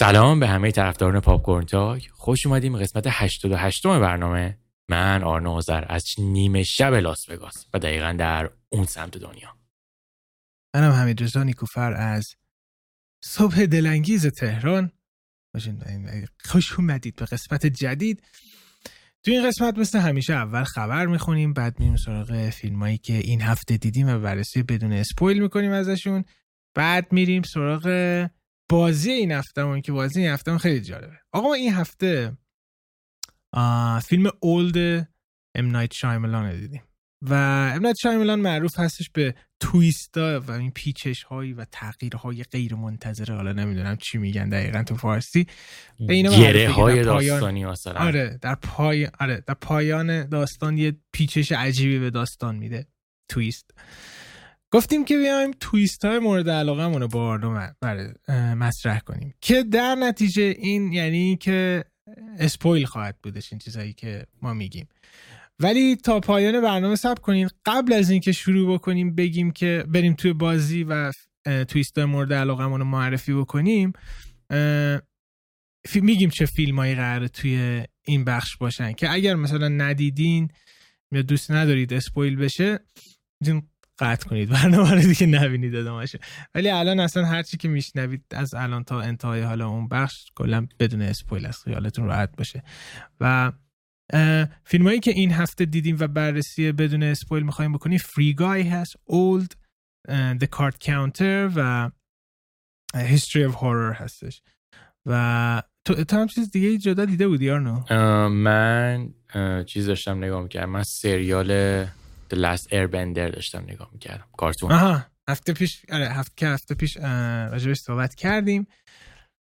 [0.00, 2.08] سلام به همه طرفداران پاپ تاک.
[2.10, 4.58] خوش اومدیم قسمت 88 برنامه.
[4.88, 9.56] من آرنا آذر از نیمه شب لاس وگاس و دقیقا در اون سمت دنیا.
[10.74, 12.34] منم حمید رضا نیکوفر از
[13.24, 14.92] صبح دلانگیز تهران.
[16.44, 18.22] خوش اومدید به قسمت جدید.
[19.24, 23.76] تو این قسمت مثل همیشه اول خبر می‌خونیم بعد میریم سراغ فیلمایی که این هفته
[23.76, 26.24] دیدیم و بررسی بدون اسپویل می‌کنیم ازشون.
[26.74, 27.84] بعد میریم سراغ
[28.68, 31.18] بازی این هفته که بازی این هفته خیلی جالبه.
[31.32, 32.36] آقا این هفته
[34.04, 35.08] فیلم اولد
[35.54, 36.82] ام نایت شایملان دیدیم.
[37.22, 37.34] و
[37.74, 43.34] ام نایت شایملان معروف هستش به تویستا و این پیچش هایی و تغییرهای غیر منتظره.
[43.34, 45.46] حالا نمی‌دونم چی میگن دقیقا تو فارسی.
[46.08, 47.64] گره های داستانی
[47.96, 52.86] آره در پای آره در پایان داستان یه پیچش عجیبی به داستان میده.
[53.30, 53.70] تویست.
[54.70, 57.68] گفتیم که بیایم تویست های مورد علاقه رو با آرنو
[58.54, 59.34] مطرح کنیم.
[59.40, 61.84] که در نتیجه این یعنی که
[62.38, 64.88] اسپویل خواهد بودش این چیزهایی که ما میگیم.
[65.60, 67.48] ولی تا پایان برنامه سب کنین.
[67.66, 71.12] قبل از اینکه شروع بکنیم بگیم که بریم توی بازی و
[71.68, 73.92] تویست مورد علاقه رو معرفی بکنیم
[75.94, 78.92] میگیم چه فیلم هایی قراره توی این بخش باشن.
[78.92, 80.48] که اگر مثلا ندیدین
[81.12, 82.78] یا دوست ندارید اسپویل بشه
[83.98, 84.48] قطع کنید.
[84.62, 86.16] برنامه رو دیگه نبینید ادامهش
[86.54, 91.02] ولی الان اصلا هرچی که میشنوید از الان تا انتهای حالا اون بخش کلا بدون
[91.02, 92.62] اسپویل است خیالتون راحت باشه.
[93.20, 93.52] و
[94.64, 98.96] فیلم هایی که این هفته دیدیم و بررسی بدون اسپویل می‌خوایم بکنیم فری گای هست
[99.04, 99.52] اولد
[100.10, 101.90] The Card Counter و
[102.94, 104.42] History of Horror هستش.
[105.06, 107.84] و تو, تو هم چیز دیگه جدا دیده بودی آرنو؟
[108.28, 109.08] من
[109.66, 110.70] چیز داشتم نگاه می‌کردم.
[110.70, 111.86] من سریال
[112.34, 114.24] The Last Airbender داشتم نگاه می‌کردم.
[114.36, 114.72] کارتون.
[114.72, 116.96] آها هفته پیش آره هفته که هفته پیش
[117.50, 118.66] راجبش صحبت کردیم.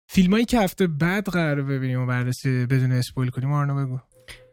[0.09, 3.99] فیلمایی که هفته بعد قرار ببینیم و بررسی بدون اسپویل کنیم آرنو بگو.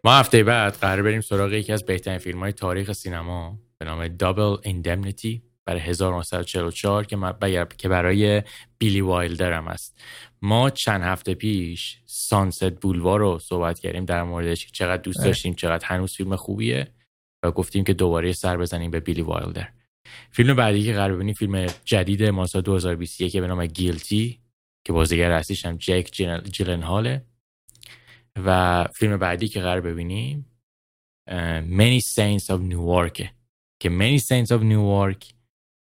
[0.05, 4.09] ما هفته بعد قرار بریم سراغ یکی از بهترین فیلم های تاریخ سینما به نام
[4.09, 8.43] دابل ایندمنیتی برای 1944 که, که برای
[8.78, 10.00] بیلی وایلدر هم است.
[10.43, 15.25] ما چند هفته پیش سانست بولوار رو صحبت کردیم در موردش چقدر دوست.
[15.25, 16.93] داشتیم چقدر هنوز فیلم خوبیه.
[17.43, 19.69] و گفتیم که دوباره سر بزنیم به بیلی وایلدر.
[20.31, 24.41] فیلم بعدی که قرار ببینیم فیلم جدید ماسا 2021 به نام گیلتی
[24.84, 26.09] که بازیگر اصلیش هم جک
[26.50, 27.25] جیلن هاله
[28.44, 30.47] و فیلم بعدی که قرار ببینیم
[31.60, 33.26] Many Saints of Newark
[33.81, 35.32] که Many Saints of Newark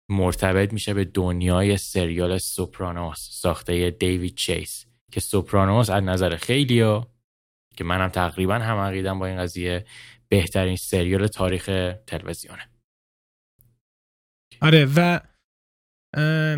[0.10, 4.86] مرتبط میشه به دنیای سریال سوپرانوس ساخته دیوید چیس.
[5.12, 7.08] که سوپرانوس از نظر خیلی ها
[7.78, 9.86] که منم تقریبا هم عقیدم با این قضیه
[10.36, 11.66] بهترین سریال تاریخ
[12.08, 12.70] تلویزیونه.
[14.62, 15.20] آره و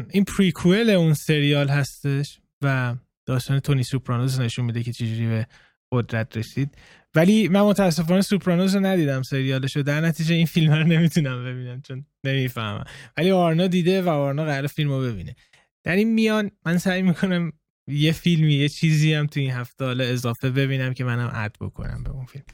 [0.09, 2.95] این پریکوئل اون سریال هستش و
[3.25, 5.47] داستان تونی سوپرانوس نشون میده که چجوری به
[5.91, 6.77] قدرت رسید.
[7.15, 9.83] ولی من متاسفانه سوپرانوس رو ندیدم سریالش رو.
[9.83, 12.83] در نتیجه این فیلم رو نمی‌تونم ببینم چون نمی‌فهمم.
[13.17, 15.35] ولی آرنا دیده و آرنا قرار فیلم رو ببینه.
[15.83, 17.51] در این میان من سعی می‌کنم
[17.87, 22.03] یه فیلمی یه چیزی هم تو این هفته حالا اضافه ببینم که منم اد بکنم
[22.03, 22.45] به اون فیلم.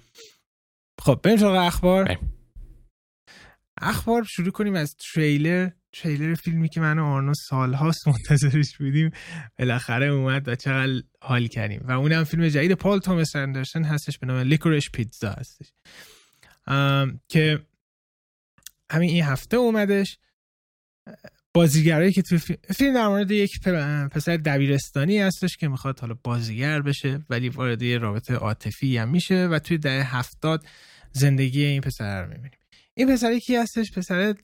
[1.02, 2.20] خب بریم سراغ اخبار.
[3.81, 5.70] اخبار شروع کنیم از تریلر.
[5.94, 9.12] تریلر فیلمی که من و آرنو سالهاست منتظرش بودیم.
[9.59, 11.81] بالاخره اومد و چقدر حال کردیم.
[11.84, 15.74] و اونم فیلم جدید پال تومس اندرسن هستش به نام لیکورش پیتزا هستش.
[17.30, 17.66] که
[18.92, 20.18] همین این هفته اومدش.
[21.53, 22.38] بازیگرایی که تو
[22.78, 23.59] فیلم, در مورد یک
[24.12, 29.47] پسر دبیرستانی هستش که می‌خواد حالا بازیگر بشه ولی وارد یه رابطه عاطفی هم میشه
[29.47, 30.66] و توی دهه هفتاد
[31.12, 32.59] زندگی این پسر رو می‌بینیم.
[32.96, 34.36] این پسر کی هستش؟ پسر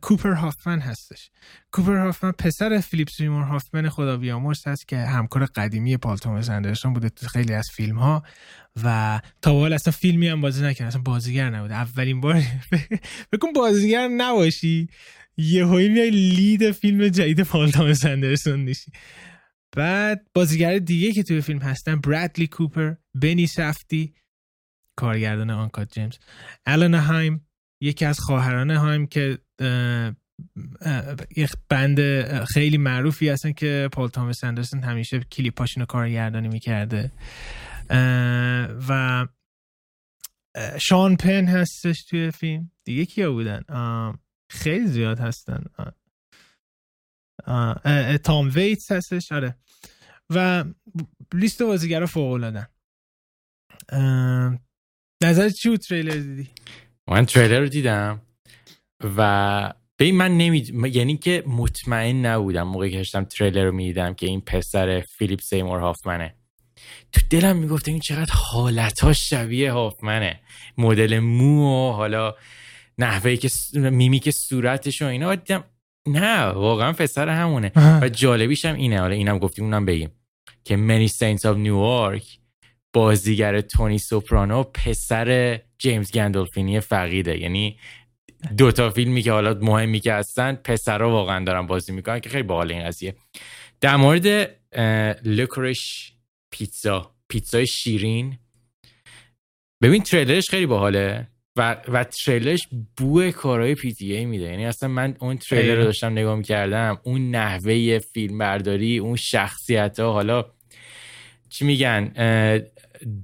[0.00, 1.30] کوپر هافمن هستش.
[1.72, 6.92] کوپر هافمن پسر فیلیپ سیمور هافمن خدا بیامرز هست که همکار قدیمی پال توماس اندرسون
[6.92, 8.22] بوده تو خیلی از فیلم ها
[8.84, 11.74] و تا حال اصلا فیلمی هم بازی نکرد اصلا بازیگر نبوده.
[11.74, 12.42] اولین بار
[13.32, 14.88] بکن بازیگر نباشی.
[15.40, 18.92] یه میای لید فیلم جدید پال توماس اندرسون نیشی
[19.76, 24.14] بعد بازیگر دیگه که توی فیلم هستن برادلی کوپر بنی سفتی
[24.96, 26.16] کارگردان آنکات جیمز.
[26.66, 27.48] الان هایم
[27.82, 29.38] یکی از خواهران هایم که
[31.36, 31.98] یک بند
[32.44, 37.12] خیلی معروفی هستن که پال تامس اندرسون همیشه کلیپاشون رو کارگردانی می‌کرده.
[38.88, 39.26] و
[40.78, 42.70] شان پن هستش توی فیلم.
[42.84, 43.62] دیگه کیا بودن؟
[44.50, 45.64] خیلی زیاد هستن.
[48.24, 49.56] تام ویتس هستش آره.
[50.30, 50.64] و
[51.34, 52.68] لیست بازیگرا فوق العاده
[55.22, 56.50] نظر چی تریلر دیدی؟
[57.08, 58.22] من تریلر رو دیدم
[59.16, 60.58] و به من نمی
[60.92, 65.80] یعنی که مطمئن نبودم موقعی که داشتم تریلر رو می‌دیدم که این پسر فیلیپ سیمور
[65.80, 66.34] هافمنه.
[67.12, 70.40] تو دلم می‌گفتم این چقدر حالتاش شبیه هافمنه.
[70.78, 72.34] مدل مو و حالا
[72.98, 75.64] نحوه که میمیک صورتش و اینا دیدم
[76.08, 77.72] نه واقعا پسر همونه.
[78.02, 79.00] و جالبیش هم اینه.
[79.00, 80.10] حالا اینم گفتیم اونم بگیم
[80.64, 82.38] که Many Saints of Newark
[82.92, 87.38] بازیگر تونی سوپرانو پسر جیمز گندولفینی فقیده.
[87.38, 87.78] یعنی
[88.56, 92.42] دو تا فیلمی که حالا مهمی که هستن پسرها واقعا دارن بازی می‌کنن که خیلی
[92.42, 93.14] باحال این قضیه.
[93.80, 94.56] در مورد
[95.24, 96.12] Licorice
[96.50, 98.38] Pizza پیتزای شیرین.
[99.82, 101.28] ببین تریلرش خیلی باحاله.
[101.60, 104.44] و, و تریلرش بوی کارهای PTA میده.
[104.44, 110.00] یعنی اصلا من اون تریلر رو داشتم نگاه می‌کردم اون نحوه فیلم برداری اون شخصیت
[110.00, 110.44] ها حالا
[111.48, 112.12] چی میگن؟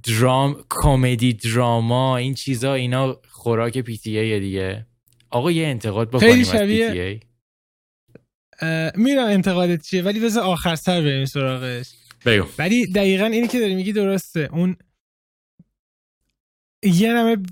[0.03, 4.87] درام کمدی drama این چیزا اینا خوراک PTA دیگه.
[5.31, 7.21] آقا یه انتقاد بکنیم خیلی شبیه
[8.95, 11.93] میرم انتقادت چیه ولی بذار آخر سر بریم سراغش.
[12.27, 12.47] بگو.
[12.59, 14.49] ولی دقیقا اینی که داری میگی درسته.
[14.53, 14.77] اون
[16.83, 17.43] یه نمه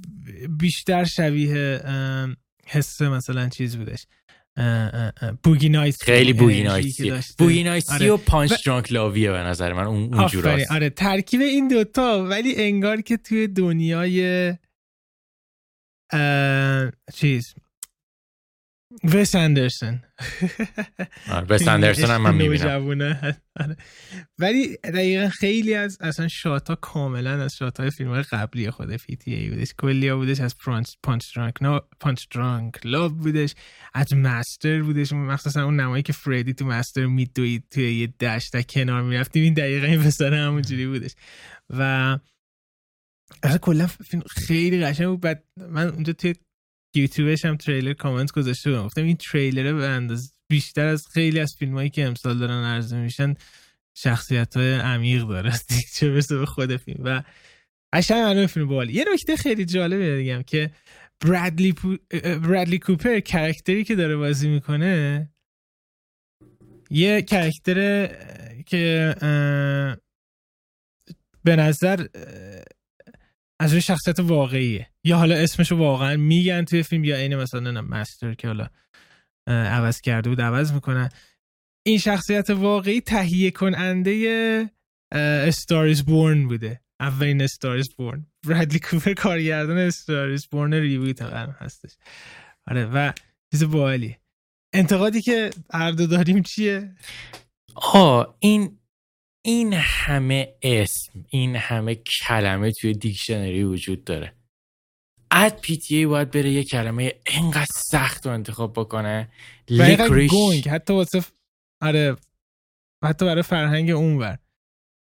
[0.48, 1.80] بیشتر شبیه
[2.66, 4.06] حس مثلا چیز بودش.
[5.42, 8.10] Boogie Nights خیلی Boogie Nights ی Boogie Nights ی آره.
[8.10, 8.56] و پانچ و...
[8.66, 13.16] Drunk Love یه به نظر من اون اون آره ترکیب این دوتا ولی انگار که
[13.16, 14.54] توی دنیای
[17.14, 17.54] چیز
[19.04, 20.02] وس اندرسون
[21.48, 23.36] وس اندرسون هم من می‌بینم.
[23.60, 23.76] آره.
[24.38, 28.96] ولی دقیقا خیلی از اصلا shot ا کاملا از shot های فیلم های قبلی خود
[28.96, 29.68] PTA بودش.
[29.78, 30.40] کلی بودش.
[30.40, 30.54] از
[31.02, 31.54] Punch-Drunk
[32.00, 33.54] Punch-Drunk Love بودش.
[33.94, 35.12] از Master بودش.
[35.12, 39.42] مخصوصا اون نمایی که فردی تو Master میدوید توی یه دشت کنار می‌رفتیم.
[39.42, 41.14] این دقیقا این پسر همونجوری بودش.
[41.70, 41.82] و
[43.42, 45.20] اصلا کلا فیلم خیلی قشنگ بود.
[45.20, 46.34] بعد من اونجا توی
[46.96, 51.56] یوتیوبش هم تریلر کامنت گذاشته بودم گفتم این تریلر به انداز بیشتر از خیلی از
[51.58, 53.34] فیلم هایی که امسال دارن عرضه میشن
[53.94, 55.52] شخصیت های عمیق داره.
[55.94, 57.04] چه برسه به خود فیلم.
[57.04, 57.22] و
[57.92, 60.70] قشنگ معلومه فیلم بالی یه نکته خیلی جالبه دیگم که
[61.20, 61.96] برادلی, پو...
[62.22, 65.28] برادلی کوپر character ی که داره بازی می‌کنه
[66.90, 68.06] یه character
[68.66, 69.14] که
[71.44, 72.06] به نظر
[73.60, 74.90] از روی شخصیت واقعیه.
[75.04, 78.68] یا حالا اسمشو واقعا میگن توی فیلم یا این مثلا نه مستر که حالا
[79.48, 81.08] عوض کرده بود عوض می‌کنن.
[81.86, 84.70] این شخصیت واقعی تهیه کننده
[85.14, 86.80] استاریز بورن بوده.
[87.00, 91.96] اولین استاریز بورن برادلی کوپر کارگردان استاریز بورن ریبوت هم هستش.
[92.66, 93.12] آره و
[93.52, 94.16] چیز باحالی
[94.74, 96.94] انتقادی که هر دو داریم چیه؟
[97.74, 98.78] آه این
[99.46, 104.32] این همه اسم این همه کلمه توی dictionary وجود داره.
[105.30, 109.28] اد PTA باید بره یه کلمه اینقدر سخت رو انتخاب بکنه.
[110.30, 111.24] گنگ حتی واسه
[111.82, 112.16] آره
[113.04, 114.38] حتی برای فرهنگ اونور.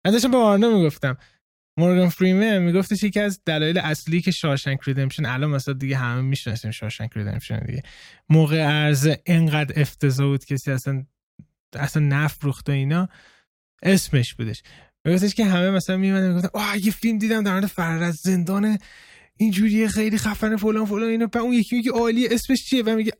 [0.06, 1.18] من داشتم به آرنا می‌گفتم.
[1.78, 6.72] مورگان فریمن میگفتش یکی از دلایل اصلی که Shawshank Redemption الان مثلا دیگه همه می‌شناسیم
[6.72, 7.84] Shawshank Redemption دیگه.
[8.30, 11.06] موقع عرضه اینقدر افتضاح بود کسی اصلا
[11.74, 13.10] اصلا نفروخت و اینا.
[13.84, 14.64] اسمش بودش.
[15.06, 18.78] میگفتش که همه مثلا میمدن می‌گفتن آه یه فیلم دیدم در مورد فرار از زندان
[19.38, 23.14] اینجوریه خیلی خفن فلان فلان بعد اون یکی میگه عالی اسمش چیه؟ و میگه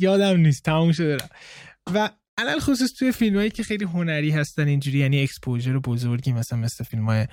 [0.00, 1.16] یادم نیست تموم شده
[1.94, 6.58] و علل خصوص توی فیلم هایی که خیلی هنری هستن اینجوری یعنی اکسپوژر بزرگی مثلا
[6.58, 7.26] مثل فیلم های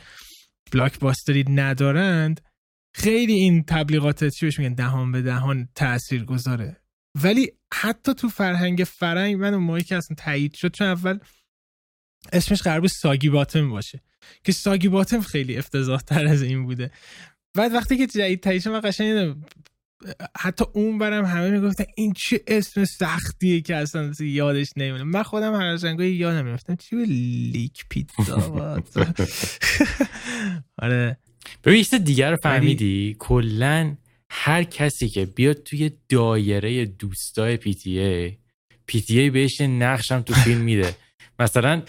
[1.49, 2.41] ندارند
[2.95, 6.77] خیلی این تبلیغات چی میگن؟ دهان به دهان تاثیر گذاره
[7.23, 11.19] ولی حتی تو فرهنگ فرنگ من اون موقعی که اصلا تایید شد چون اول
[12.33, 14.01] اسمش قرار بود ساگی باتم باشه
[14.43, 16.91] که ساگی باتم خیلی افتضاح تر از این بوده.
[17.53, 19.35] بعد وقتی که جدید تایید شد من قشنگ
[20.37, 25.55] حتی اون برم همه می‌گفتن این چه اسم سختیه که اصلا یادش نمیونه من خودم
[25.55, 28.83] هر از یادم میفتم چی به لیک پیتزا
[30.81, 31.17] آره.
[31.63, 33.95] ببین دیگر رو فهمیدی؟ کلا
[34.31, 38.37] هر کسی که بیاد توی دایره دوستای پی تی ای
[38.87, 40.95] پی تی ای بهش نقشم تو فیلم میده.
[41.39, 41.81] مثلا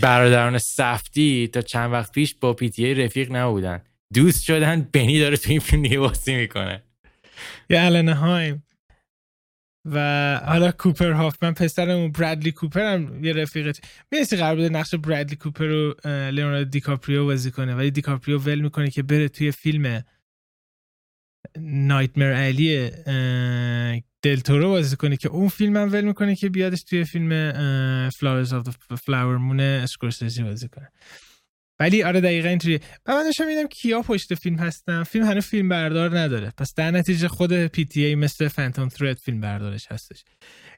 [0.00, 3.80] برادران سفدی تا چند وقت پیش با PTA رفیق نبودن.
[4.14, 6.82] دوست شدن بنی داره تو این فیلم دیگه می‌کنه.
[7.70, 8.62] یه الان هایم.
[9.84, 13.80] و حالا کوپر هافمن پسرمون برادلی کوپر هم یه رفیقت
[14.12, 17.74] می‌رسی قرار بوده نقش برادلی کوپر رو لیوناردو دیکاپریو بازی کنه.
[17.74, 20.04] ولی دیکاپریو ول می‌کنه که بره توی فیلم
[21.58, 22.90] Nightmare Alley
[24.22, 27.52] دلتورو بازی کنه که اون فیلم هم ول می‌کنه که بیادش توی فیلم
[28.10, 30.88] Killers of Flower Moon اسکورسیزی بازی کنه.
[31.80, 35.02] ولی آره دقیقا اینجوری و من داشتم میدم کیا پشت فیلم هستن.
[35.02, 36.52] فیلم هنوز فیلم بردار نداره.
[36.58, 40.24] پس در نتیجه خود PTA مثل Phantom Thread فیلم بردارش هستش.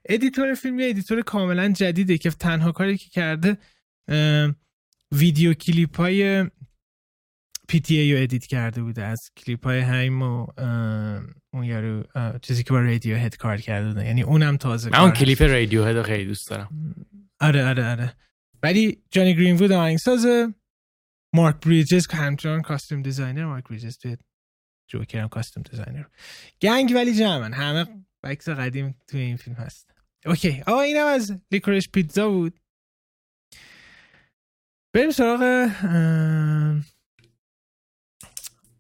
[0.09, 3.59] editor فیلم یه editor کاملا جدیده که تنها کاری که کرده
[5.13, 6.45] ویدیو کلیپ های
[7.73, 9.05] PTA رو edit کرده بوده.
[9.05, 10.47] از کلیپ های هایم و
[11.53, 12.05] اون یارو
[12.43, 16.51] چیزی که با Radiohead کار کرده یعنی اونم تازه من اون کلیپ Radiohead خیلی دوست
[16.51, 16.95] دارم.
[17.41, 18.17] آره آره آره.
[18.63, 20.55] ولی جانی گرین وود آهنگسازه.
[21.35, 24.17] مارک بریجز همچنان costume designer مارک بریجز توی
[24.91, 26.05] جوکر هم costume designer
[26.63, 27.53] gang ولی جمعن.
[27.53, 29.91] همه بکس قدیم توی این فیلم هست.
[30.27, 30.63] Okay.
[30.67, 32.61] آقا اینم از Licorice Pizza بود.
[34.95, 35.41] بریم سراغ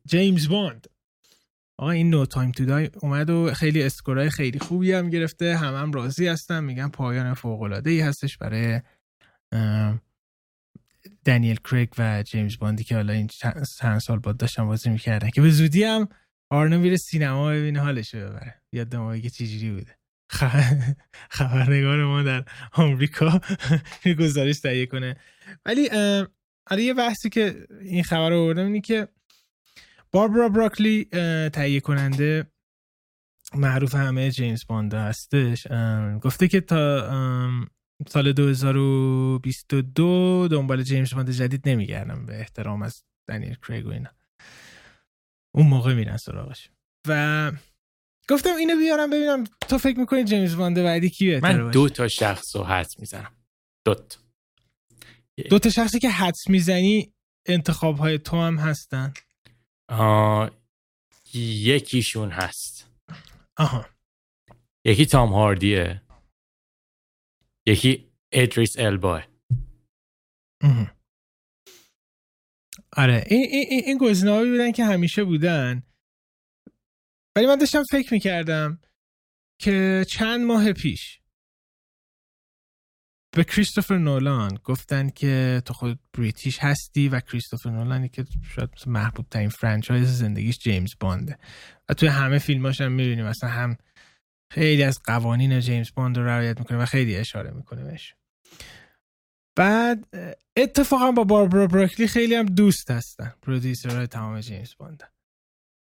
[0.07, 0.87] جیمز باند
[1.79, 5.57] آقا این No Time to Die اومد و خیلی score ای خیلی خوبی هم گرفته.
[5.57, 6.65] همه هم راضی هستن.
[6.65, 8.81] میگن پایان فوق العاده ای هستش برای
[11.25, 13.27] دنیل کریگ و جیمز باندی که حالا این
[13.79, 15.31] چند سال بعد داشتن بازی می‌کردن.
[15.31, 16.09] که به زودی هم
[16.51, 18.63] آرنو میره سینما ببینه حالش ببره.
[18.73, 19.97] یاد ما بگه چجوری بوده.
[21.31, 23.41] خبرنگار ما در آمریکا
[24.21, 25.17] گزارش تهیه کنه.
[25.67, 25.89] ولی
[26.71, 29.09] آره یه بحثی که این خبر رو آوردم اینه که
[30.13, 31.05] باربرا براکلی
[31.53, 32.47] تهیه کننده
[33.55, 35.67] معروف همه جیمز باند هستش.
[36.23, 37.11] گفته که تا
[38.09, 44.11] سال 2022 دنبال جیمز باند جدید نمیگردم به احترام از دنیل کریگ و اینا.
[45.55, 46.71] اون موقع میرن سراغش.
[47.09, 47.53] و
[48.29, 52.09] گفتم اینو بیارم ببینم تو فکر می‌کنی جیمز باند بعدی کی بهتره من دو تا
[52.09, 53.33] شخص رو حدس می‌زنم.
[53.85, 54.19] دو تا.
[55.51, 57.13] دو تا شخصی که حدس می‌زنی
[57.47, 59.13] انتخاب های تو هم هستن.
[61.35, 62.91] یکیشون هست.
[63.57, 63.87] آها.
[64.85, 66.03] یکی تام هاردیه.
[67.67, 69.23] یکی ادریس البا.
[72.97, 75.83] آره این, این, این گزینه‌هایی بودن که همیشه بودن.
[77.37, 78.81] ولی من داشتم فکر می‌کردم
[79.61, 81.22] که چند ماه پیش
[83.37, 88.25] به کریستوفر نولان گفتن که تو خود بریتیش هستی و کریستوفر نولانی که
[88.55, 91.39] شاید محبوب ترین فرانچایز زندگیش جیمز بانده.
[91.89, 93.77] و توی همه فیلماش هم می‌بینیم مثلا هم
[94.51, 98.15] خیلی از قوانین جیمز باند رو رعایت می‌کنه و خیلی اشاره می‌کنه بهش.
[99.57, 100.09] بعد
[100.57, 105.03] اتفاقا با باربرا براکلی خیلی هم دوست هستن producer های تمام جیمز باند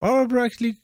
[0.02, 0.78] باربرا براکلی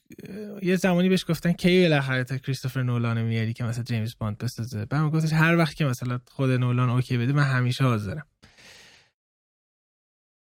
[0.62, 4.86] یه زمانی بهش گفتن کی بالاخره تا کریستوفر نولان میاری که مثلا جیمز باند بسازه؟
[4.86, 8.28] بعد گفتش هر وقت که مثلا خود نولان okay بده من همیشه حاضرم.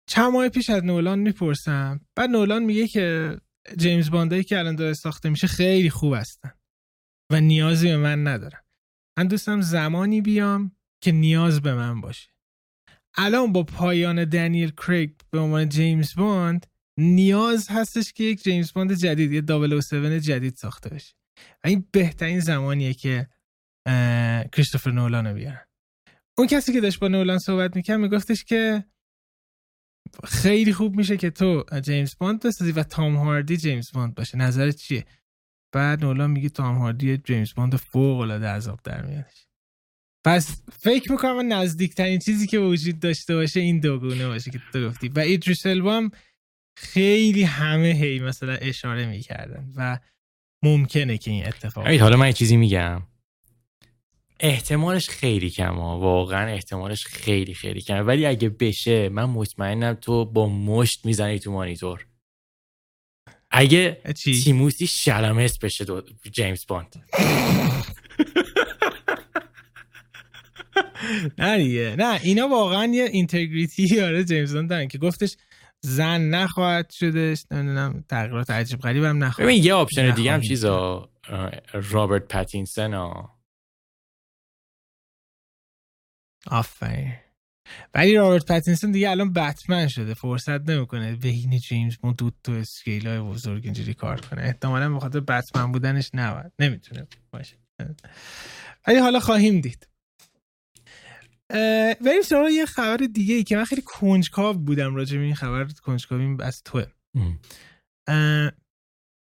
[0.09, 3.37] چند ماه پیش از نولان می‌پرسم بعد نولان میگه که
[3.77, 6.53] جیمز باندایی که الان داره ساخته میشه خیلی خوب هستن
[7.33, 8.61] و نیازی به من ندارن.
[9.19, 12.31] من دوستم زمانی بیام که نیاز به من باشه.
[13.15, 16.67] الان با پایان دنیل کریگ به عنوان جیمز باند
[16.99, 19.43] نیاز هستش که یک جیمز باند جدید یه
[19.81, 21.15] 007 جدید ساخته بشه.
[21.65, 23.29] این بهترین زمانیه که
[24.53, 25.65] کریستوفر نولان رو بیارن.
[26.39, 28.85] اون کسی که داشت با نولان صحبت می‌کرد میگفتش که
[30.25, 34.39] خیلی خوب میشه که تو جیمز باند بسازی و تام هاردی جیمز باند باشه.
[34.39, 35.05] نظرت چیه؟
[35.73, 39.47] بعد نولان میگه تام هاردی جیمز باند فوق العاده عذاب در میادش
[40.27, 45.09] پس فکر می‌کنم نزدیکترین چیزی که وجود داشته باشه این دوگونه باشه که تو گفتی.
[45.09, 46.11] و ایدریس هم
[46.81, 49.99] خیلی همه هی مثلا اشاره می‌کردن و
[50.63, 53.03] ممکنه که این اتفاق حالا من چیزی میگم.
[54.41, 58.01] احتمالش خیلی کمه واقعا احتمالش خیلی خیلی کمه.
[58.01, 62.07] ولی اگه بشه من مطمئنم تو با مشت می‌زنی تو مانیتور.
[63.51, 67.05] اگه چی؟ تیموتی شلمت بشه دو جیمز باند.
[71.39, 71.95] نه دیگه.
[71.99, 75.37] نه اینا واقعا یه integrity آره جیمز باند دارن که گفتش
[75.85, 81.11] زن نخواهد شدش نمی‌دونم تغییرات عجیب غریب هم نخواهد ببین یه option دیگه هم چیزا.
[81.73, 83.39] رابرت پاتینسن ها
[86.47, 87.13] آفرین.
[87.95, 90.15] ولی رابرت پاتینسون دیگه الان بتمن شده.
[90.15, 94.43] فرصت نمی‌کنه بین جیمز بوند دو تو scale های بزرگ اینجوری کار کنه.
[94.43, 96.53] احتمالا به خاطر بتمن بودنش نباید.
[96.59, 97.57] نمی‌تونه باشه.
[98.87, 99.88] ولی حالا خواهیم دید.
[102.01, 105.65] بریم سراغ یه خبر دیگه ای که من خیلی کنجکاو بودم راجع به این خبر
[105.65, 106.87] کنجکاویم از توه.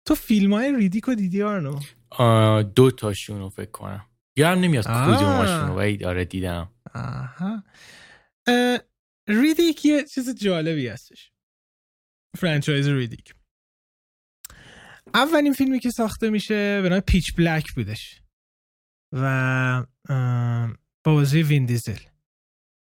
[0.06, 1.80] تو فیلم های ریدیکو دیدی آرنو؟
[2.62, 4.06] دو تاشونو فکر کنم.
[4.36, 6.72] یادم نمیاد کدومشون ولی آره دیدم.
[6.94, 7.64] آها.
[9.28, 11.32] ریدیک یه چیز جالبی هستش.
[12.36, 13.34] فرانچایز ریدیک
[15.14, 18.22] اولین فیلمی که ساخته میشه به نام پیچ بلک بودش.
[19.12, 19.86] و
[21.08, 21.98] با بازی وین دیزل.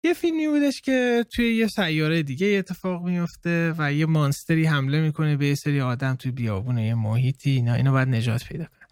[0.03, 5.37] یه فیلمی بودش که توی یه سیاره دیگه اتفاق میفته و یه مانستری حمله می‌کنه
[5.37, 7.51] به یه سری آدم توی بیابونه یه محیطی.
[7.51, 8.87] اینا اینو باید نجات پیدا کنه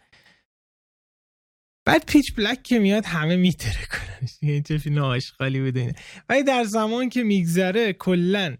[1.85, 5.95] بعد پیچ بلک که میاد همه میتره کنن یه چه فیلم آشغالی بوده اینه
[6.29, 8.57] ولی در زمان که میگذره کلا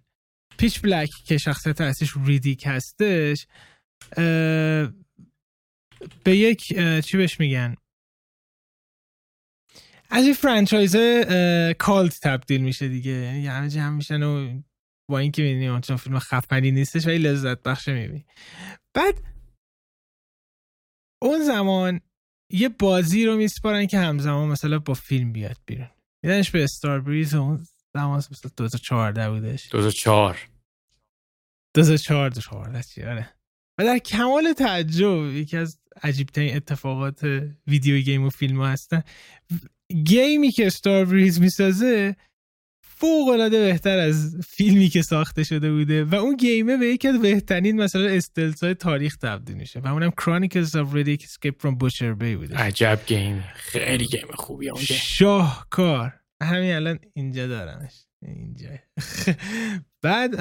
[0.58, 3.48] پیچ بلک که شخصیت اصلیش ریدیک هستش
[6.24, 6.62] به یک
[7.06, 7.76] چی بهش میگن؟
[10.10, 10.96] از این فرانچایز
[11.78, 13.12] کالت تبدیل میشه دیگه.
[13.12, 14.62] یعنی همه جمع میشن و
[15.10, 18.26] با اینکه می‌بینی چون فیلم خفنی نیستش ولی لذت بخشه می‌بینی.
[18.94, 19.22] بعد
[21.24, 22.02] اون زمان
[22.52, 25.90] یه بازی رو میسپارن که همزمان مثلا با فیلم بیاد بیرون.
[26.24, 29.70] میدنش به Starbreeze اون زمان مثلا 2014 بودش.
[29.70, 30.50] 2004
[31.76, 33.30] 2004 2014 چی؟ آره.
[33.80, 37.24] و در کمال تعجب یکی از عجیب ترین اتفاقات
[37.68, 39.04] video game و فیلم ها هستن.
[40.04, 42.16] game ی که Starbreeze می‌سازه
[42.98, 47.08] فوق العاده بهتر از فیلمی که ساخته شده بوده و اون game ه به یکی
[47.08, 51.76] از بهترین مثلا stealth های تاریخ تبدیل میشه و اونم Chronicles of Riddick Escape from
[51.76, 52.58] Butcher Bay بوده.
[52.58, 53.44] عجب game.
[53.56, 56.14] خیلی game خوبیه اون شاهکار.
[56.42, 57.94] همین الان اینجا دارمش.
[58.22, 58.70] اینجا.
[60.04, 60.34] بعد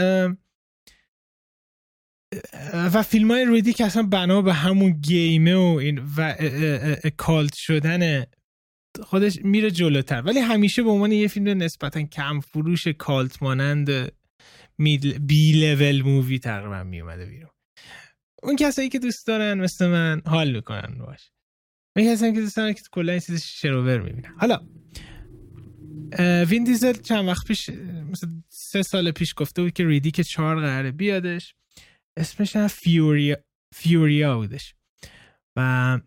[2.72, 6.34] و فیلم های ریدی که اصلا بنا به همون گیمه و این و
[7.16, 8.24] کالت شدن
[9.02, 10.22] خودش میره جلوتر.
[10.22, 14.12] ولی همیشه به عنوان یه فیلم نسبتا کم فروش کالت مانند
[15.26, 17.50] بی لول مووی تقریبا میومده بیرون.
[18.42, 21.30] اون کسایی که دوست دارن مثل من حال می‌کنن باش.
[21.96, 24.34] اون کسایی که دوست دارن که کلا این چیز شروور می‌بینن.
[24.38, 24.68] حالا
[26.44, 27.68] وین دیزل چند وقت پیش
[28.10, 31.54] مثل سه سال پیش گفته بود که ریدی که چهار قراره بیادش.
[32.16, 33.36] اسمش هم فیوریا
[33.74, 34.74] فیوریا بودش.
[35.56, 36.00] و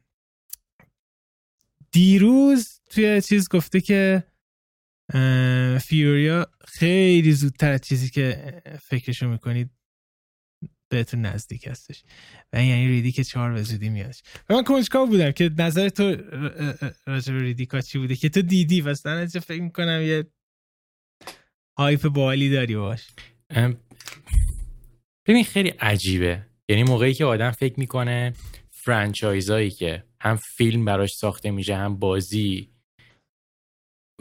[1.91, 4.23] دیروز توی چیز گفته که
[5.81, 9.69] فیوریا خیلی زودتر از چیزی که فکرشو می‌کنید
[10.89, 12.03] بهتون نزدیک هستش.
[12.53, 16.15] و یعنی ریدیک چهار به زودی میادش و من کنجکاو بودم که نظر تو
[17.07, 18.81] راجع به ریدیکا چی بوده که تو دیدی.
[18.81, 18.95] و
[19.33, 20.31] چه فکر می‌کنم یه
[21.77, 23.07] hype بالایی داری باش.
[25.25, 26.45] ببین خیلی عجیبه.
[26.69, 28.33] یعنی موقعی که آدم فکر می‌کنه
[28.71, 32.69] franchise ایی که هم فیلم براش ساخته میشه هم بازی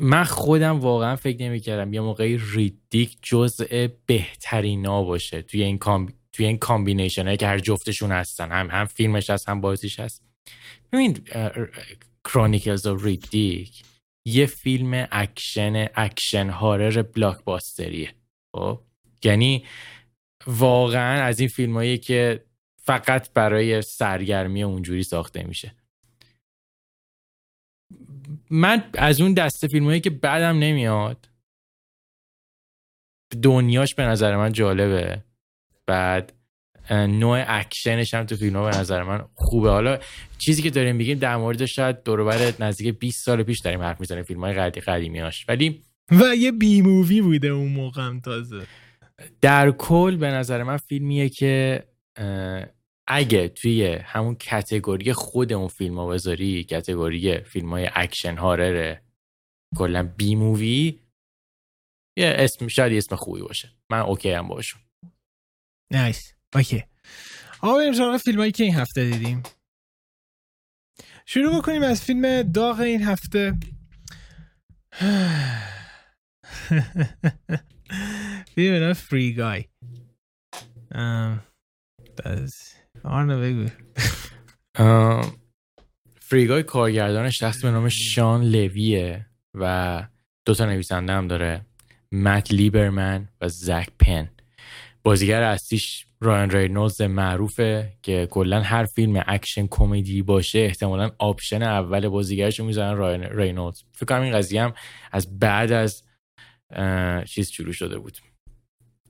[0.01, 6.13] من خودم واقعا فکر نمی‌کردم یه موقعی ریدیک جزء بهترینا باشه توی این com...
[6.33, 8.53] توی این combination ه که هر جفتشون هستن.
[8.53, 10.23] هم هم فیلمش هست هم بازیش هست.
[10.93, 11.19] ببین
[12.25, 13.83] Chronicles of Riddick
[14.27, 18.15] یه فیلم اکشن اکشن horror blockbuster یه.
[18.57, 18.81] خب؟
[19.25, 19.65] یعنی
[20.47, 22.45] واقعا از این فیلمایی که
[22.83, 25.75] فقط برای سرگرمی اونجوری ساخته میشه.
[28.51, 31.29] من از اون دسته فیلمایی که بدم نمیاد
[33.43, 35.23] دنیاش به نظر من جالبه.
[35.87, 36.33] بعد
[36.91, 39.71] نوع اکشنش هم تو فیلم ها به نظر من خوبه.
[39.71, 39.99] حالا
[40.39, 43.81] چیزی که داریم بگیم در مورد شاید دور و بر نزدیک 20 سال پیش داریم
[43.81, 48.21] حرف می‌زنیم فیلم های قدیمی هاش ولی و یه B movie بوده اون موقع هم
[48.21, 48.67] تازه.
[49.41, 51.85] در کل به نظر من فیلمیه که
[53.07, 59.03] اگه توی همون category خود اون فیلم ها بذاری category فیلم های اکشن horror ه
[59.77, 61.01] کلا B movie
[62.19, 63.73] یه اسم شاید اسم خوبی باشه.
[63.91, 64.79] من okay هم باشم
[65.93, 66.85] nice okay.
[67.63, 69.43] آقا بریم فیلم هایی که این هفته دیدیم.
[71.27, 73.55] شروع بکنیم از فیلم داغ این هفته.
[78.55, 79.65] فیلم Free Guy
[83.05, 83.69] آرنو بگو.
[86.21, 90.07] Free Guy کارگردان شخص به نام شان لویه و
[90.45, 91.67] دو تا نویسنده هم داره.
[92.13, 94.31] مت لیبرمن و زک پن.
[95.05, 102.09] بازیگر اصلیش رایان رینولز معروفه که کلا هر فیلم اکشن کمدی باشه احتمالا option اول
[102.09, 104.75] بازیگرش رو می‌ذارن رایان رینولز فکر کنم این قضیه هم
[105.13, 106.03] از بعد از
[107.27, 108.19] چیز شروع شده بود.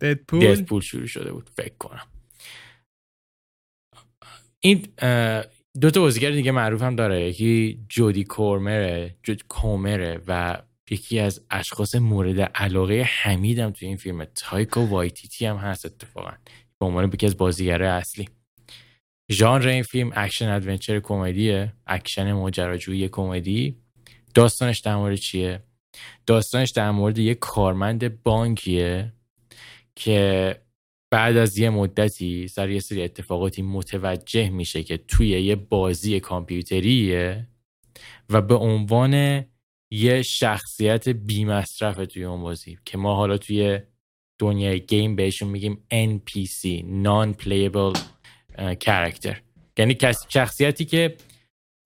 [0.00, 2.06] ددپول شروع شده بود فکر کنم.
[4.60, 4.86] این
[5.80, 7.28] دو تا بازیگر دیگه معروف هم داره.
[7.28, 14.24] یکی جودی کومره جود کومره و یکی از اشخاص مورد علاقه حمیدم تو این فیلم
[14.24, 16.30] تایکو وایتیتی هم هست اتفاقا.
[16.80, 18.28] به عنوان یکی از بازیگره اصلی.
[19.30, 21.72] ژانر این فیلم اکشن adventure کمدیه.
[21.86, 23.76] اکشن ماجراجویی کمدی.
[24.34, 25.62] داستانش در مورد چیه؟
[26.26, 29.12] داستانش در مورد یه کارمند بانکیه
[29.94, 30.56] که
[31.10, 37.46] بعد از یه مدتی سر یه سری اتفاقاتی متوجه میشه که توی یه بازی کامپیوتریه
[38.30, 39.44] و به عنوان
[39.90, 43.80] یه شخصیت بی مصرف توی اون بازی که ما حالا توی
[44.38, 47.98] دنیای گیم بهشون میگیم NPC Non Playable
[48.84, 49.36] Character.
[49.78, 51.16] یعنی شخصیتی که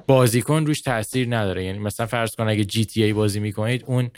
[0.07, 1.65] بازیکن روش تاثیر نداره.
[1.65, 4.11] یعنی مثلا فرض کن اگه ای بازی می‌کنید اون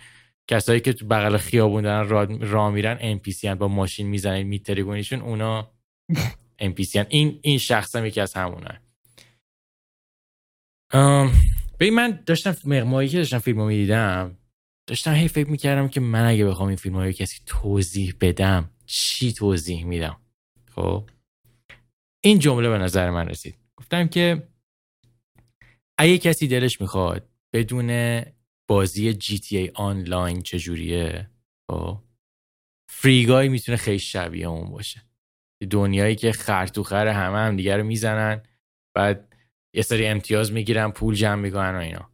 [0.50, 5.20] کسایی که تو بغل خیابون دارن را, را میرن ام پی با ماشین می‌زنید میتریگونیشون
[5.20, 5.72] اونا
[6.58, 8.80] ام پی این این شخص هم یکی از همونه
[11.78, 14.38] به من داشتم مقمایی که داشتم فیلم رو می‌دیدم
[14.86, 19.32] داشتم هی فکر می‌کردم که من اگه بخوام این فیلم رو کسی توضیح بدم چی
[19.32, 20.20] توضیح میدم؟
[20.74, 21.10] خب؟
[22.24, 23.54] این جمله به نظر من رسید.
[23.76, 24.48] گفتم که
[25.98, 27.90] اگه کسی دلش می‌خواد بدون
[28.68, 31.30] بازی جی تی ای آنلاین چجوریه؟
[31.70, 31.98] خب.
[32.90, 35.02] فریگای می‌تونه خیلی شبیه اون باشه.
[35.70, 38.42] دنیایی که خر همه هم دیگر رو می‌زنن
[38.96, 39.36] بعد
[39.74, 42.10] یه سری امتیاز می‌گیرن پول جمع می‌کنن و اینا.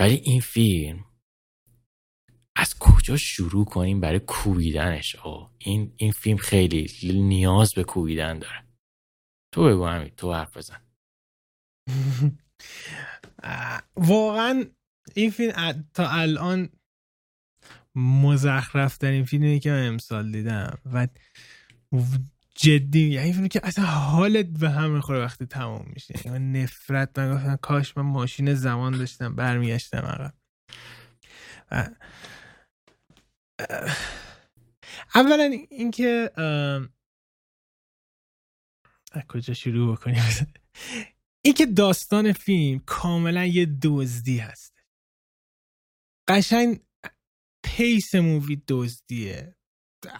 [0.00, 1.04] ولی این فیلم
[2.56, 5.54] از کجا شروع کنیم برای کوبیدنش؟ آه.
[5.58, 8.64] این این فیلم خیلی نیاز به کوبیدن داره.
[9.54, 10.82] تو بگو همین تو حرف بزن.
[13.96, 14.64] واقعا
[15.14, 16.68] این فیلم تا الان
[17.94, 21.08] مزخرف ترین فیلمی که من امسال دیدم و
[22.54, 26.14] جدی یعنی فیلمی که اصلا حالت به هم می‌خوره وقتی تمام میشه.
[26.24, 30.34] یعنی نفرت من گفتم کاش من ماشین زمان داشتم برمیگشتم عقب.
[35.14, 36.30] اولا اینکه
[39.12, 40.22] از کجا شروع بکنیم؟
[41.44, 44.71] این که داستان فیلم کاملا یه دزدی هست.
[46.28, 46.80] قشنگ
[47.64, 49.56] base movie دزدیه.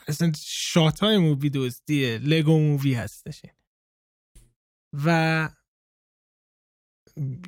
[0.08, 2.18] اصلا shot های movie دزدیه.
[2.18, 3.42] Lego Movie هستش
[5.04, 5.48] و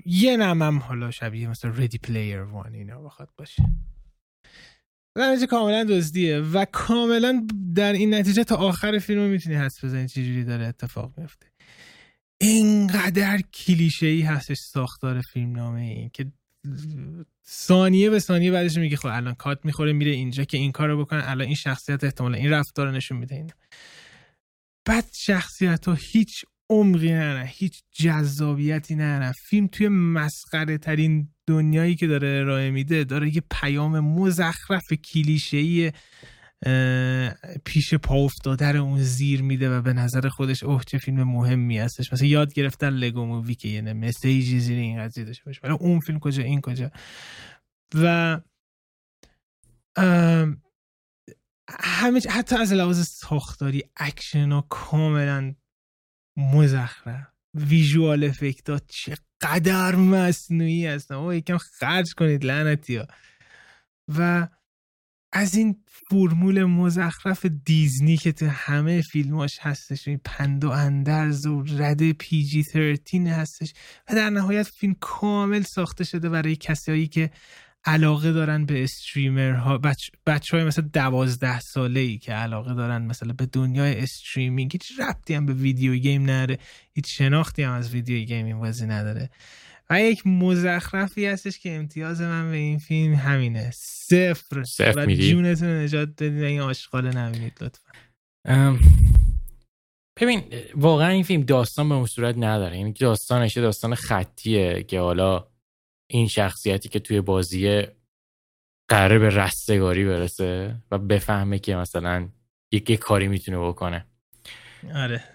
[0.07, 3.63] یه نمم حالا شبیه مثلا Ready Player One اینا بخواد باشه.
[5.19, 10.45] نتیجه کاملا دزدیه و کاملا در این نتیجه تا آخر فیلم می‌تونی حس بزنی چجوری
[10.45, 11.47] داره اتفاق میفته
[12.41, 16.33] اینقدر کلیشه ای هستش ساختار فیلم نامه این که
[17.47, 21.31] ثانیه به ثانیه بعدش میگه خب الان کات می‌خوره میره اینجا که این کارو بکنه
[21.31, 23.51] الان این شخصیت احتمالا این رفتار نشون میده این
[24.85, 32.07] بعد شخصیت ها هیچ عمقی نه هیچ جذابیتی نه فیلم توی مسخره ترین دنیایی که
[32.07, 35.93] داره ارائه میده داره یه پیام مزخرف کلیشه‌ای
[37.65, 42.13] پیش پا افتاده اون زیر میده و به نظر خودش اوه چه فیلم مهمی هستش.
[42.13, 45.61] مثلا یاد گرفتن Lego Movie که یه message ی زیر این قضیه داشته باشه.
[45.65, 46.91] ولی اون فیلم کجا این کجا؟
[47.95, 48.41] و
[51.69, 55.55] همه حتی از لحاظ ساختاری اکشن ها کاملا
[56.37, 57.27] مزخرف.
[57.55, 61.15] visual effect چقدر مصنوعی هستن.
[61.15, 63.07] او یکم خرج کنید لعنتی ها.
[64.09, 64.49] و
[65.37, 71.63] از این فرمول مزخرف دیزنی که تو همه فیلماش هستش این پند و اندرز و
[71.63, 73.73] رده PG 13 هستش
[74.11, 77.31] و در نهایت فیلم کامل ساخته شده برای کسایی که
[77.85, 83.03] علاقه دارن به streamer ها بچ, بچه های مثلا دوازده ساله ای که علاقه دارن
[83.03, 86.59] مثلا به دنیای streaming هیچ ربطی هم به video game نداره.
[86.93, 89.31] هیچ شناختی هم از video gaming بازی نداره.
[89.95, 93.71] و یک مزخرفی هستش که امتیاز من به این فیلم همینه.
[93.75, 94.65] صفر.
[94.65, 97.91] صفر و جونتون نجات بدید این آشغال نبینید لطفا.
[100.21, 100.43] ببین
[100.75, 102.73] واقعا این فیلم داستان به اون صورت نداره.
[102.73, 105.49] این یعنی داستانش داستان خطیه که حالا
[106.11, 107.83] این شخصیتی که توی بازی
[108.89, 112.29] قراره به رستگاری برسه و بفهمه که مثلا
[112.73, 114.07] یک کاری می‌تونه بکنه.
[114.95, 115.34] آره.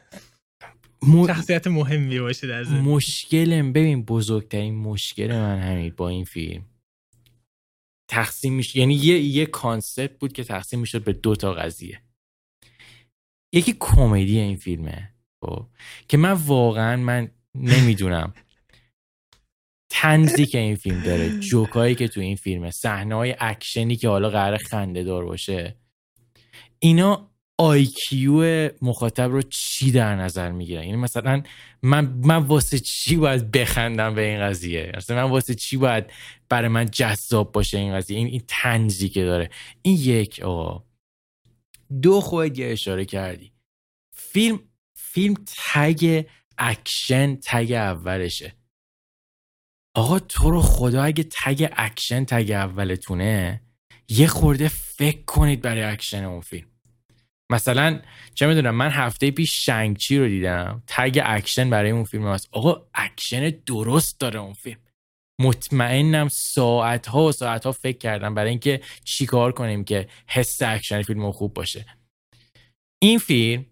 [1.27, 6.65] شخصیت مهمی باشه در زندگی مشکلم ببین بزرگترین مشکل من همین با این فیلم
[8.09, 8.79] تقسیم میشه.
[8.79, 12.01] یعنی یه یه concept بود که تقسیم می‌شد به دو تا قضیه.
[13.53, 15.67] یکی کمدی این فیلمه خب
[16.07, 18.33] که من واقعا من نمی‌دونم.
[19.91, 24.29] طنزی که این فیلم داره جوکایی که تو این فیلمه صحنه های اکشنی که حالا
[24.29, 25.75] قرار خنده دار باشه.
[26.79, 27.28] اینا
[27.59, 31.43] IQ مخاطب رو چی در نظر می‌گیرن یعنی مثلا
[31.81, 36.05] من من واسه چی باید بخندم به این قضیه؟ مثلا من واسه چی باید
[36.49, 39.49] برای من جذاب باشه این قضیه؟ این این طنزی که داره.
[39.81, 40.83] این یک آقا.
[42.01, 43.51] دو خود یه اشاره کردی.
[44.13, 44.59] فیلم
[44.95, 45.35] فیلم
[45.73, 46.25] tag
[46.57, 48.55] اکشن tag اولشه.
[49.95, 53.61] آقا تو رو خدا اگه tag اکشن tag اولتونه
[54.09, 56.67] یه خورده فکر کنید برای اکشن اون فیلم.
[57.51, 58.01] مثلا
[58.33, 60.83] چه می‌دونم من هفته پیش Shang-Chi رو دیدم.
[60.87, 62.49] tag اکشن برای اون فیلم هست.
[62.51, 64.79] آقا اکشن درست داره اون فیلم.
[65.41, 71.01] مطمئنم ساعت ها و ساعت ها فکر کردن برای اینکه چیکار کنیم که حس اکشن
[71.01, 71.85] فیلم خوب باشه.
[73.01, 73.65] این فیلم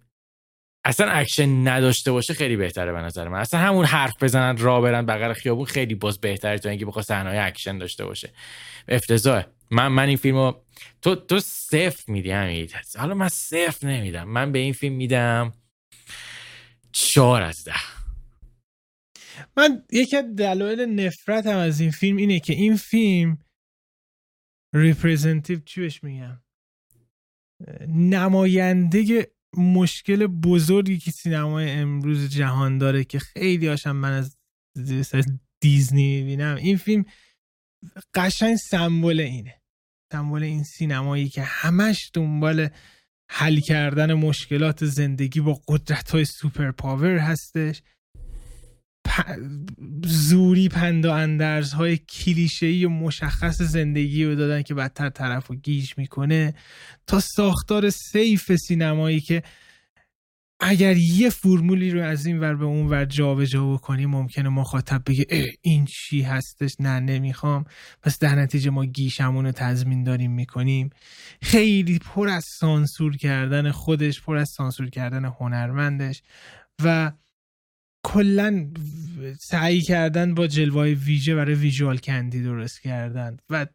[0.86, 3.40] اصلا اکشن نداشته باشه خیلی بهتره به نظر من.
[3.40, 7.40] اصلا همون حرف بزنن راه برن بغل خیابون خیلی باز بهتره تا اینکه بخواد صحنه
[7.42, 8.34] اکشن داشته باشه.
[8.88, 9.44] افتضاح.
[9.72, 10.54] من من این فیلمو
[11.02, 14.24] تو تو صفر میدی همین حالا من صفر نمیدم.
[14.24, 15.54] من به این فیلم میدم
[16.92, 17.74] چهار از ده.
[19.58, 23.38] من یکی از دلایل نفرتم از این فیلم اینه که این فیلم
[24.76, 26.42] ریپرزنتیو چی بهش میگم
[27.88, 34.38] نماینده مشکل بزرگی که سینمای امروز جهان داره که خیلی هاشم من از
[35.62, 36.56] دیزنی می‌بینم.
[36.56, 37.06] این فیلم
[38.14, 39.62] قشنگ سمبل اینه.
[40.12, 42.70] سمبل این سینمایی که همش دنبال
[43.30, 47.82] حل کردن مشکلات زندگی با قدرت های super power هستش.
[50.06, 55.56] زوری پند و اندرز های کلیشه‌ای و مشخص زندگی رو دادن که بدتر طرف رو
[55.56, 56.54] گیج می‌کنه.
[57.08, 59.44] تا ساختار safe سینمایی که
[60.60, 65.26] اگر یه فرمولی رو از این ور به اون ور جابجا بکنی ممکنه مخاطب بگه
[65.62, 67.66] این چی هستش؟ نه نمی‌خوام.
[68.02, 70.90] پس در نتیجه ما گیشمون رو تضمین داریم می‌کنیم.
[71.42, 76.22] خیلی پر از سانسور کردن خودش پر از سانسور کردن هنرمندش
[76.84, 77.12] و
[78.04, 78.72] کلا
[79.40, 83.66] سعی کردن با جلوه ویژه برای ویژوال کندی درست کردن و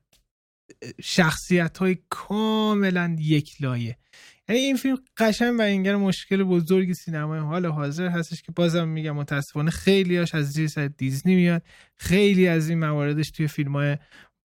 [1.03, 3.99] شخصیت های کاملا یک لایه.
[4.49, 9.17] یعنی این فیلم قشن و اینگر مشکل بزرگی سینمای حال حاضر هستش که بازم میگم
[9.17, 11.63] متاسفانه خیلی هاش از زیر سر دیزنی میاد.
[11.97, 13.99] خیلی از این مواردش توی فیلم های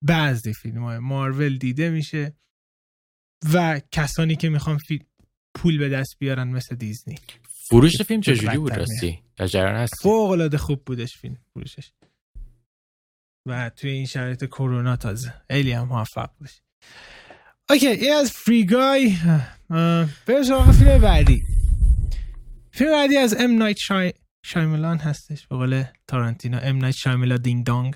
[0.01, 2.33] بعضی فیلم های مارول دیده میشه
[3.53, 4.77] و کسانی که می‌خوان
[5.55, 7.15] پول به دست بیارن مثل دیزنی.
[7.69, 11.91] فروش فیلم چجوری بود؟ راستی؟ هست؟ فوق العاده خوب بودش فیلم فروشش.
[13.47, 15.33] و توی این شرایط کرونا تازه.
[15.51, 16.61] خیلی هم موفق بودش.
[17.71, 19.17] اوکی این از فری گای
[20.27, 21.43] بریم سراغ فیلم بعدی.
[22.71, 24.13] فیلم بعدی از ام نایت شای...
[24.45, 26.59] شایملان هستش به قول تارانتینو.
[26.61, 27.95] ام نایت شایملان دینگ دانگ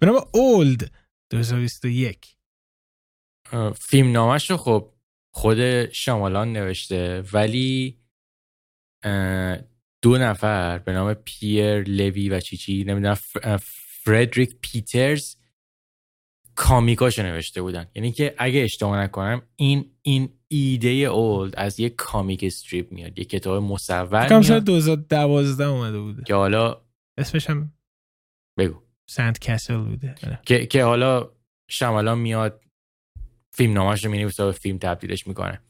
[0.00, 0.92] به نام Old
[1.30, 2.36] 2021
[3.80, 4.92] فیلم نامش رو خب
[5.34, 8.00] خود شایملان نوشته ولی
[10.02, 13.18] دو نفر به نام پیر لوی و چیچی نمی‌دونم
[14.04, 15.39] فردریک پیترز
[16.60, 17.86] comic اشو نوشته بودن.
[17.94, 23.18] یعنی که اگه اشتباه نکنم این این ایده Old از یک comic strip میاد.
[23.18, 26.22] یک کتاب مصور کم سال 2012 اومده بوده.
[26.24, 26.80] که حالا
[27.18, 27.72] اسمش هم
[28.58, 28.82] بگو.
[29.10, 30.14] سنت کسل بوده.
[30.46, 31.30] که, که حالا
[31.70, 32.64] شمالان میاد
[33.52, 35.60] فیلم نامش رو می‌نویسه و فیلم تبدیلش می‌کنه.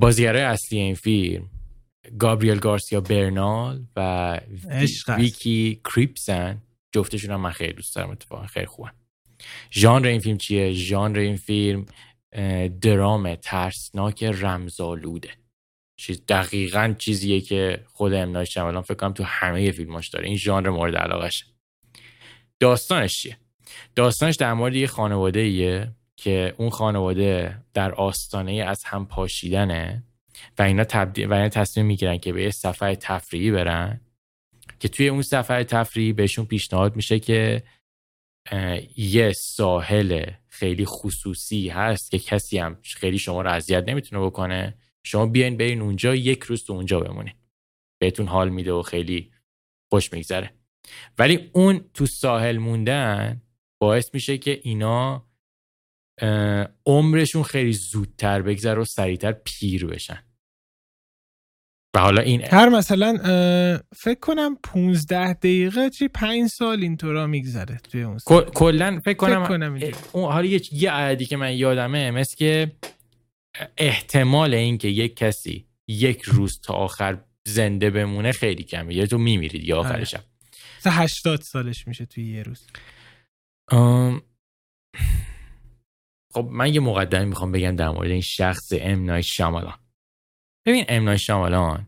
[0.00, 1.50] بازیگرای اصلی این فیلم
[2.18, 4.40] گابریل گارسیا برنال و
[5.08, 6.62] ویکی کریپسن.
[6.94, 8.90] جفتشون هم من خیلی دوست دارم اتفاقا خیلی خوبن.
[9.72, 11.86] ژانر این فیلم چیه؟ ژانر این فیلم
[12.80, 15.30] درام ترسناک رمزالوده
[15.96, 20.26] چیز دقیقا چیزیه که خود امنای شمالان فکر کنم تو همه فیلماش داره.
[20.26, 21.46] این ژانر مورد علاقهشه
[22.60, 23.36] داستانش چیه؟
[23.94, 30.04] داستانش در مورد یه خانواده ایه که اون خانواده در آستانه از هم پاشیدنه
[30.58, 34.00] و اینا تبدیل و اینا تصمیم می‌گیرن که به یه سفر تفریحی برن
[34.80, 37.62] که توی اون سفر تفریحی بهشون پیشنهاد میشه که
[38.96, 44.78] یه ساحل خیلی خصوصی هست که کسی هم خیلی شما رو اذیت نمی‌تونه بکنه.
[45.02, 47.34] شما بیاین برین اونجا یک روز تو اونجا بمونین.
[47.98, 49.32] بهتون حال میده و خیلی
[49.90, 50.50] خوش میگذره.
[51.18, 53.42] ولی اون تو ساحل موندن
[53.80, 55.28] باعث میشه که اینا
[56.86, 60.27] عمرشون خیلی زودتر بگذره و سریعتر پیر بشن.
[61.94, 63.18] و حالا این هر مثلا
[63.96, 68.18] فکر کنم 15 دقیقه چی 5 سال اینطورا میگذره توی اون
[68.54, 69.80] کلا فکر کنم, فکر کنم
[70.12, 72.72] اون حالا یه یه عددی که من یادمه مثل که
[73.76, 78.94] احتمال اینکه یک کسی یک روز تا آخر زنده بمونه خیلی کمه.
[78.94, 80.24] یه تو میمیرید یا آخر شب.
[80.86, 82.66] 80 سالش میشه توی یه روز.
[86.34, 89.74] خب من یه مقدمه می‌خوام بگم در مورد این شخص ام نای شامالان
[90.68, 91.86] ببین ام نای شامالان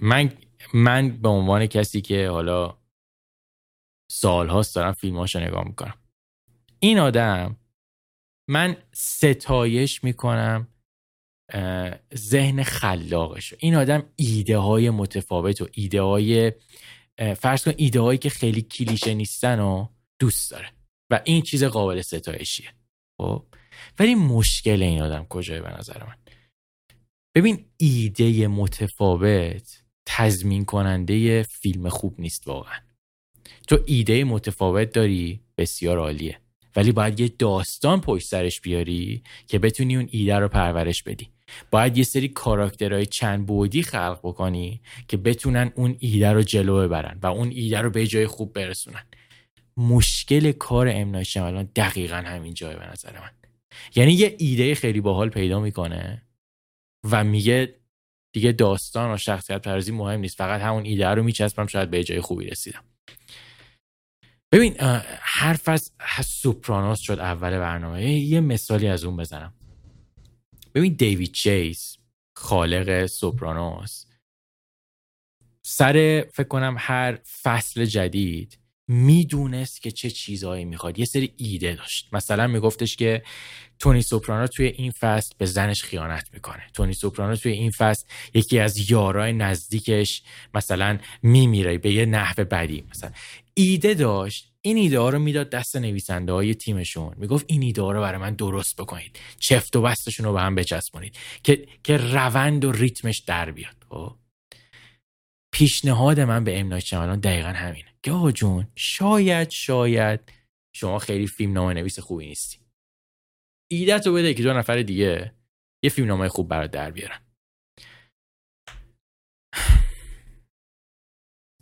[0.00, 0.32] من
[0.74, 2.78] من به عنوان کسی که حالا
[4.10, 5.94] سالهاست دارم فیلماش رو نگاه می‌کنم.
[6.80, 7.56] این آدم
[8.48, 10.68] من ستایش می‌کنم
[12.14, 16.52] ذهن خلاقش این آدم ایده های متفاوت و ایده های
[17.36, 20.72] فرض کن ایده هایی که خیلی کلیشه نیستن و دوست داره
[21.10, 22.72] و این چیز قابل ستایشیه.
[23.20, 23.46] خب؟
[23.98, 26.16] ولی مشکل این آدم کجای به نظر من؟
[27.36, 32.78] ببین ایده متفاوت تضمین کننده فیلم خوب نیست واقعا.
[33.68, 36.38] تو ایده متفاوت داری بسیار عالیه.
[36.76, 41.28] ولی باید یه داستان پشت سرش بیاری که بتونی اون ایده رو پرورش بدی.
[41.70, 47.18] باید یه سری کاراکترهای چند بودی خلق بکنی که بتونن اون ایده رو جلو ببرن
[47.22, 49.04] و اون ایده رو به جای خوب برسونن.
[49.76, 53.30] مشکل کار امنای شمالان دقیقا همین جای به نظر من.
[53.94, 56.25] یعنی یه ایده خیلی باحال پیدا می‌کنه
[57.10, 57.80] و میگه
[58.34, 60.38] دیگه داستان و شخصیت پردازی مهم نیست.
[60.38, 62.84] فقط همون ایده رو میچسبم شاید به جای خوبی رسیدم.
[64.52, 64.76] ببین
[65.20, 65.92] حرف از
[66.26, 68.12] سوپرانوس شد اول برنامه.
[68.12, 69.54] یه مثالی از اون بزنم.
[70.74, 71.98] ببین دیوید چیس
[72.36, 74.06] خالق سوپرانوس
[75.62, 80.98] سر فکر کنم هر فصل جدید می‌دونست که چه چیزهایی می‌خواد.
[80.98, 82.08] یه سری ایده داشت.
[82.12, 83.22] مثلا میگفتش که
[83.78, 86.62] تونی سوپرانو توی این فصل به زنش خیانت می‌کنه.
[86.74, 90.22] تونی سوپرانو توی این فصل یکی از یارای نزدیکش
[90.54, 92.84] مثلا میمیره به یه نحو بدی.
[92.90, 93.10] مثلا
[93.54, 94.52] ایده داشت.
[94.62, 97.14] این ایده ها رو می‌داد دست نویسنده های تیمشون.
[97.16, 99.18] می‌گفت این ایده ها رو برای من درست بکنید.
[99.38, 101.16] چفت و بستشون رو به هم بچسبونید.
[101.42, 103.76] که که روند و ریتمش در بیاد.
[103.88, 104.16] خب؟
[105.52, 107.85] پیشنهاد من به امنای چملان دقیقا همینه.
[108.10, 110.32] آقا جون شاید شاید.
[110.74, 112.58] شما خیلی فیلم نامه نویس خوبی نیستی.
[113.70, 115.34] ایده تو بده که دو نفر دیگه
[115.84, 117.20] یه فیلم نامه خوب برات در بیارن.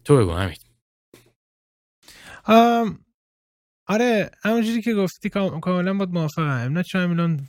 [0.05, 0.57] تو بگو همین
[3.89, 6.43] آره همونجوری که گفتی کاملا باید موافقم.
[6.43, 7.49] ام نایت چون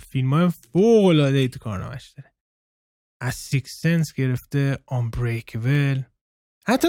[0.00, 2.32] فیلم های فوق العاده ای تو کارنامش داره.
[3.20, 6.02] از Sixth Sense گرفته Unbreakable
[6.66, 6.88] حتی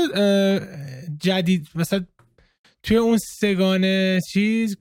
[1.20, 2.06] جدید مثلا
[2.84, 4.78] توی اون سگانه چیز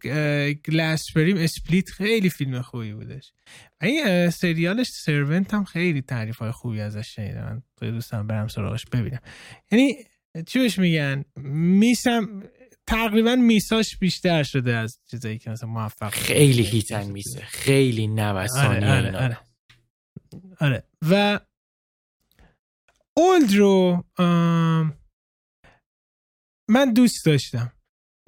[0.67, 3.33] گلاس بریم اسپلیت خیلی فیلم خوبی بودش.
[3.81, 7.63] و این سریالش سرونت هم خیلی تعریف های خوبی ازش شنیدم.
[7.83, 9.21] من دوستم برم سراغش ببینم.
[9.73, 9.95] یعنی
[10.47, 12.43] چی بهش میگن؟ میسم
[12.87, 17.41] تقریبا میساش بیشتر شده از چیزایی که مثلا موفق خیلی هیتن میسه.
[17.41, 19.39] خیلی نوسانی آره, آره, آره.
[20.61, 20.83] آره.
[21.11, 21.41] و
[23.17, 24.05] اولد رو
[26.69, 27.73] من دوست داشتم.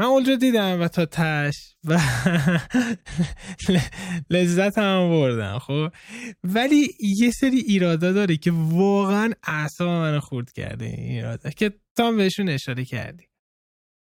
[0.00, 1.94] من اولد رو دیدم و تا تش و
[4.30, 5.92] لذت هم بردم خب؟
[6.44, 12.12] ولی یه سری ایرادا داره که واقعا اعصاب من خورد کرده این ایرادا که تا
[12.12, 13.24] بهشون اشاره کردی.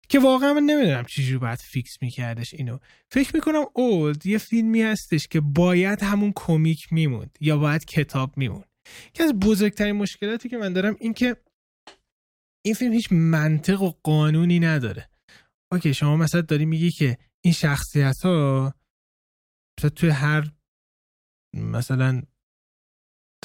[0.09, 2.79] که واقعا من نمی‌دونم چجوری باید فیکس میکردش اینو.
[3.11, 8.68] فکر می‌کنم اولد یه فیلمی هستش که باید همون کمیک میموند یا باید کتاب میموند.
[9.13, 11.37] که از بزرگترین مشکلاتی که من دارم این که
[12.65, 15.11] این فیلم هیچ منطق و قانونی نداره.
[15.73, 18.75] اوکی شما مثلا داری میگی که این شخصیت ها
[19.79, 20.53] مثلا توی هر
[21.55, 22.23] مثلا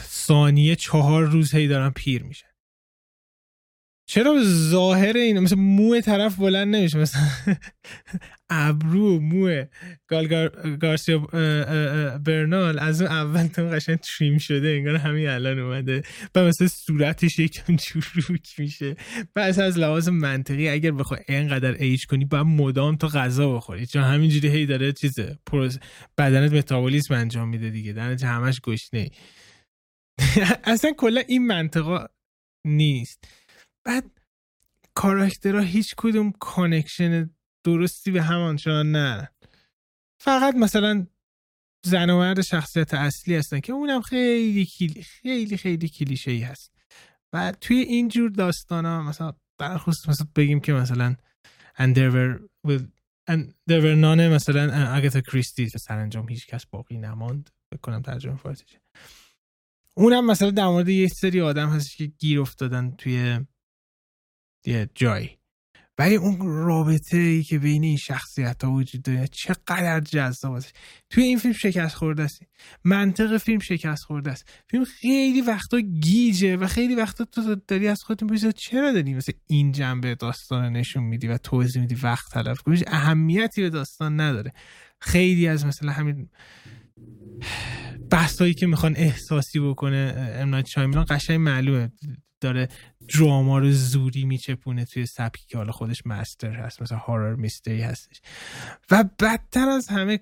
[0.01, 2.52] ثانیه چهار روز هی دارن پیر میشن.
[4.05, 7.21] چرا ظاهر این مثل مو طرف بلند نمیشه؟ مثلا
[8.49, 9.63] ابرو مو
[10.07, 10.27] گال
[10.81, 11.19] گارسیا
[12.17, 12.79] برنال.
[12.79, 16.03] از اون اول تو قشنگ trim شده انگار همین الان اومده.
[16.35, 18.95] و مثلا صورتش یکم چروک میشه.
[19.35, 23.85] پس از لحاظ منطقی اگر بخوای اینقدر ایج کنی باید مدام تو غذا بخوری.
[23.85, 25.79] چون همینجوری هی داره چیزه process
[26.17, 27.93] بدنت متابولیسم انجام میده دیگه.
[27.93, 29.09] در نتیجه همش گشنه
[30.63, 32.07] اصلا کلا این منطقی
[32.65, 33.23] نیست.
[33.85, 34.19] بعد
[34.93, 37.29] کاراکترها هیچ کدوم connection
[37.63, 39.29] درستی به همانچنان نه.
[40.19, 41.07] فقط مثلا
[41.85, 46.73] زن و مرد شخصیت اصلی هستن که اونم خیلی خیلی خیلی خیلی کلیشه ای هست.
[47.33, 51.15] و توی این جور داستان ها مثلا در خصوص مثلا بگیم که مثلا
[51.77, 52.83] and there were with
[53.31, 57.49] and there were none مثلا اگتا کریستی سرانجام هیچ کس باقی نماند.
[57.73, 58.81] بکنم ترجمه فارسیشه.
[59.93, 63.39] اونم مثلا در مورد یه سری آدم هست که گیر افتادن توی
[64.65, 65.37] یه جایی.
[65.97, 70.75] ولی اون رابطه ای که بین این شخصیت ها وجود داره چقدر جذاب است
[71.09, 72.39] توی این فیلم شکست خورده است.
[72.83, 74.49] منطق فیلم شکست خورده است.
[74.69, 79.33] فیلم خیلی وقتا گیجه و خیلی وقتا تو داری از خودت می‌پرسی چرا داری مثل
[79.47, 84.53] این جنبه داستان نشون میدی و توضیح میدی وقت تلف کنی؟ اهمیتی به داستان نداره.
[85.01, 86.29] خیلی از مثلا همین
[88.11, 91.91] بحثایی که می‌خوان احساسی بکنه امنایت شایملان قشنگ معلومه.
[92.43, 92.67] داره
[93.17, 98.21] دراما رو زوری میچپونه توی سبکی که حالا خودش مستر هست مثلا هارر میستری هستش.
[98.91, 100.19] و بدتر از همه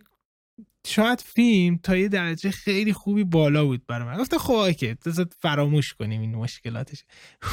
[0.88, 4.18] شاید فیلم تا یه درجه خیلی خوبی بالا بود برای من.
[4.18, 4.98] گفتم خب که
[5.40, 7.04] فراموش کنیم این مشکلاتش.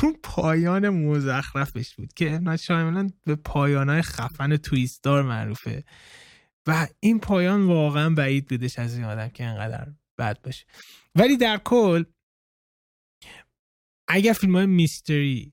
[0.03, 5.85] اون پایان مزخرفش بود که ابن شایملان به پایانهای خفن تویستار معروفه.
[6.67, 9.87] و این پایان واقعا بعید بودش از این آدم که انقدر
[10.19, 10.65] بد باشه.
[11.15, 12.05] ولی در کل
[14.09, 15.53] اگر فیلم های میستری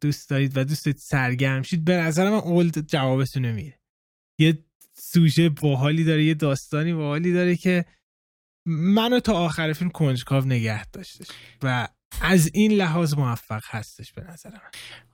[0.00, 3.80] دوست دارید و دوست دارید سرگرم شید به نظر من اولد جوابتون نمیره
[4.40, 7.84] یه سوژه باحالی داره یه داستانی باحالی داره که
[8.66, 11.28] منو تا آخر فیلم کنجکاو نگه داشتش.
[11.62, 11.88] و
[12.20, 14.60] از این لحاظ موفق هستش به نظر من.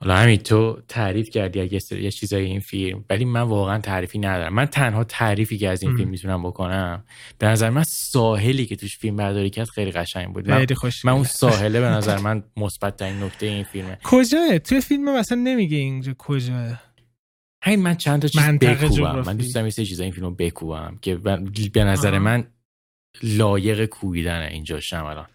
[0.01, 4.55] حالا همین تو تعریف کردی اگه یه چیزای این فیلم ولی من واقعا تعریفی ندارم.
[4.55, 7.05] من تنها تعریفی که از این فیلم می‌تونم بکنم
[7.39, 10.51] به نظر من ساحلی که توش فیلم برداری کرد خیلی قشنگ بود.
[10.51, 10.67] من,
[11.05, 13.99] من اون ساحله به نظر من مثبت ترین نکته این فیلمه.
[14.05, 16.83] کجاه؟ توی فیلم مثلا نمیگه اینجا کجاه.
[17.63, 19.23] همین من چند تا چیز بکوبم.
[19.27, 21.17] من دوست دارم یه چیزا این فیلمو بکوبم که
[21.73, 22.45] به نظر من
[23.23, 25.27] لایق کوبیدن اینجا الان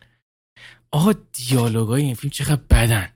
[0.93, 3.09] آقا دیالوگای این فیلم چقدر بدن.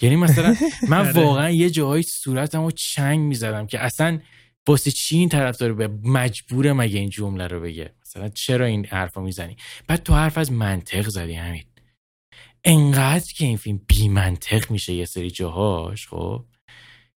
[0.00, 0.56] یعنی مثلا
[0.90, 1.12] من آره.
[1.12, 4.20] واقعا یه جاهای صورتم رو چنگ می‌زدم که اصلا
[4.68, 9.20] واسه چی این طرفدار به مجبور مگه این جمله رو بگه؟ مثلا چرا این حرفا
[9.20, 9.56] می‌زنی؟
[9.86, 11.64] بعد تو حرف از منطق زدی همین.
[12.64, 16.44] انقدر که این فیلم بی منطق میشه یه سری جاهاش خب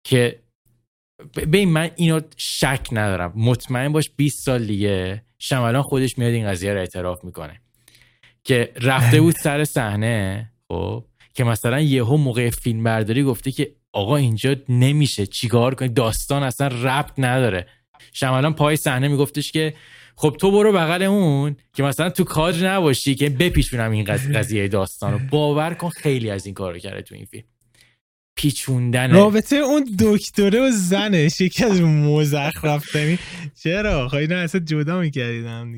[0.05, 0.43] که
[1.37, 3.33] ببین من اینو شک ندارم.
[3.37, 7.61] مطمئن باش 20 سال دیگه شمالان خودش میاد این قضیه رو اعتراف می‌کنه.
[8.51, 14.17] که رفته بود سر صحنه خب که مثلا یهو موقع فیلم برداری گفته که آقا
[14.17, 17.67] اینجا نمیشه چیکار کنی؟ داستان اصلا ربط نداره.
[18.13, 19.75] شمالان پای صحنه میگفتش که
[20.17, 25.13] خب تو برو بغل اون که مثلا تو کادر نباشی که بپیچونم این قضیه داستان
[25.13, 25.19] رو.
[25.31, 27.45] باور کن خیلی از این کارو کرده تو این فیلم.
[28.41, 33.19] پیچوندن رابطه اون دکتره و زنش یکی از مزخرفتنی
[33.63, 35.75] چرا؟ خواهی نه اصلا جدا میکردیدم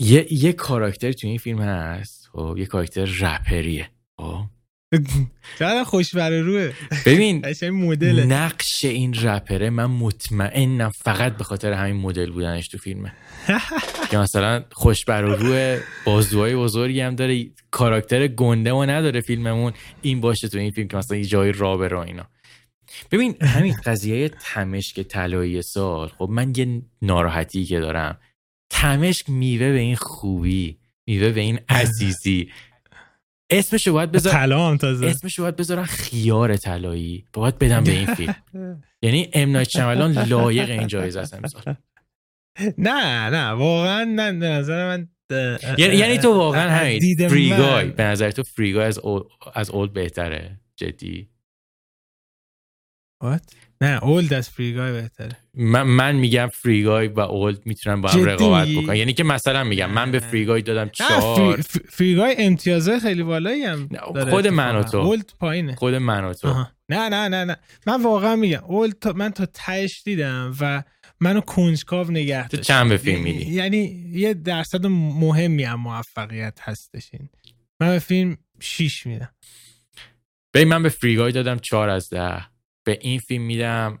[0.00, 2.28] یه یه کاراکتر تو این فیلم هست.
[2.32, 3.90] خب یه کاراکتر رپریه.
[4.16, 4.44] خب
[5.58, 6.72] چقدر خوش روه.
[7.06, 13.12] ببین مدل نقش این رپره من مطمئنم فقط به خاطر همین مدل بودنش تو فیلمه.
[14.10, 19.72] که مثلا خوش بر روی بازوهای بزرگی هم داره کاراکتر گنده و نداره فیلممون.
[20.02, 22.26] این باشه تو این فیلم که مثلا یه جای رابر و اینا.
[23.10, 28.18] ببین همین قضیه تمشک طلایی سال خب من یه ناراحتی که دارم.
[28.70, 32.50] تمشک میوه به این خوبی میوه به این عزیزی.
[33.50, 35.06] اسمشو باید بذار تازه.
[35.06, 37.24] اسمشو باید بذارن خیار طلایی.
[37.32, 38.36] باید بدم به این فیلم.
[39.02, 41.74] یعنی ام چملان لایق این جایزه است امسال.
[42.78, 45.08] نه نه واقعا نه به نظر من
[45.78, 47.28] یعنی, یعنی تو واقعا همین.
[47.28, 49.00] فریگای به نظر تو فریگای از
[49.54, 51.28] از اولد بهتره جدی.
[53.24, 53.54] What?
[53.80, 55.36] نه اولد از فریگای بهتره.
[55.54, 58.96] من, من میگم فریگای و اولد می‌تونن با هم رقابت بکنن.
[58.96, 61.60] یعنی که مثلا میگم من به فریگای دادم چهار.
[61.90, 63.88] فریگای امتیازه خیلی بالایی هم
[64.30, 64.98] خود من و تو.
[64.98, 65.74] اولد پایینه.
[65.74, 66.66] خود من و تو.
[66.88, 67.56] نه نه نه نه.
[67.86, 70.82] من واقعا میگم اولد من تا تهش دیدم و
[71.20, 77.08] منو کنجکاو نگه تو چند به فیلم میدی؟ یعنی یه درصد مهمی هم موفقیت هستش
[77.12, 77.28] این.
[77.80, 79.30] من به فیلم 6 میدم.
[80.52, 82.55] به من به فریگای دادم چهار از ده.
[82.86, 83.98] به این فیلم میدم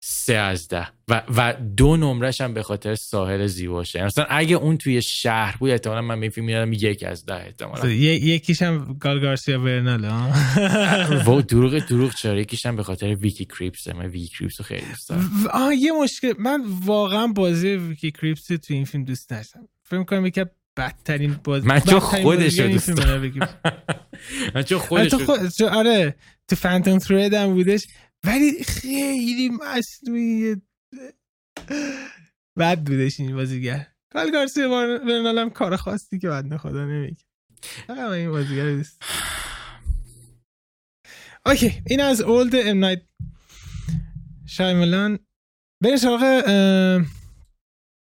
[0.00, 4.04] سه از ده و, و دو نمرش هم به خاطر ساحل زیباشه.
[4.04, 7.34] مثلا اگه اون توی شهر بود احتمالا من به این فیلم میدم یک از ده
[7.34, 7.88] احتمالا.
[7.88, 10.04] یکیش هم گالگارسیا ورنال
[11.26, 14.86] و دروغ دروغ چرا؟ یکیش هم به خاطر ویکی کریپس من ویکی کریپس رو خیلی
[14.86, 15.30] دوست دارم.
[15.52, 20.26] آه یه مشکل من واقعا بازی ویکی کریپس تو این فیلم دوست داشتم فکر کنم
[20.26, 20.44] یکی
[20.76, 23.32] بدترین باز من چون خودش رو دوست دارم.
[24.54, 25.12] من چون خودش
[25.60, 26.14] آره
[26.48, 27.86] تو فانتوم ترید هم بودش.
[28.26, 30.56] ولی خیلی مصنوعی.
[32.58, 33.86] بد بودش این بازیگر.
[34.12, 34.68] گائل گارسیا
[34.98, 37.24] برنال هم کار خاصی که بنده خدا نمیگه.
[37.86, 39.02] فقط این بازیگر دوست
[41.46, 43.02] okay این از Old ام نایت.
[44.46, 45.18] شایملان
[45.82, 46.22] بریم سراغ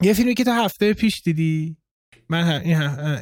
[0.04, 1.78] یه فیلمی که تا هفته پیش دیدی.
[2.30, 2.62] من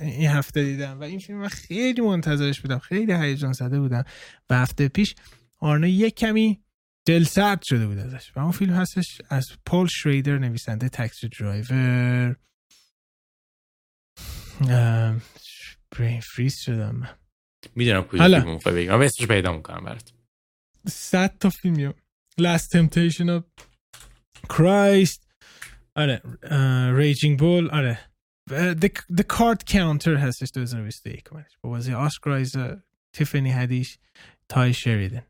[0.01, 2.79] این هفته دیدم و این فیلم من خیلی منتظرش بودم.
[2.79, 4.03] خیلی هیجان زده بودم.
[4.49, 5.15] و هفته پیش
[5.59, 6.63] آرنا یک کمی
[7.05, 8.31] دل سرد شده بود ازش.
[8.35, 12.35] و اون فیلم هستش از پول شریدر نویسنده Taxi Driver.
[15.91, 17.09] برین فریز شدم من.
[17.75, 18.95] می‌دونم کجا فیلم می‌خوای بگم.
[18.95, 20.13] من اسمش پیدا می‌کنم برات.
[20.87, 21.93] صد تا فیلم
[22.41, 23.43] Last Temptation of
[24.53, 25.21] Christ.
[25.95, 26.21] آره
[26.95, 27.99] ریجینگ بول آره.
[28.49, 32.55] The, the Card Counter هستش 2021 با بازی آسکرایز
[33.13, 33.99] تیفنی هدیش
[34.49, 35.23] تای شریدن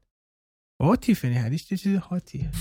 [0.82, 2.52] با تیفنی حدیث چه چیز خاطیه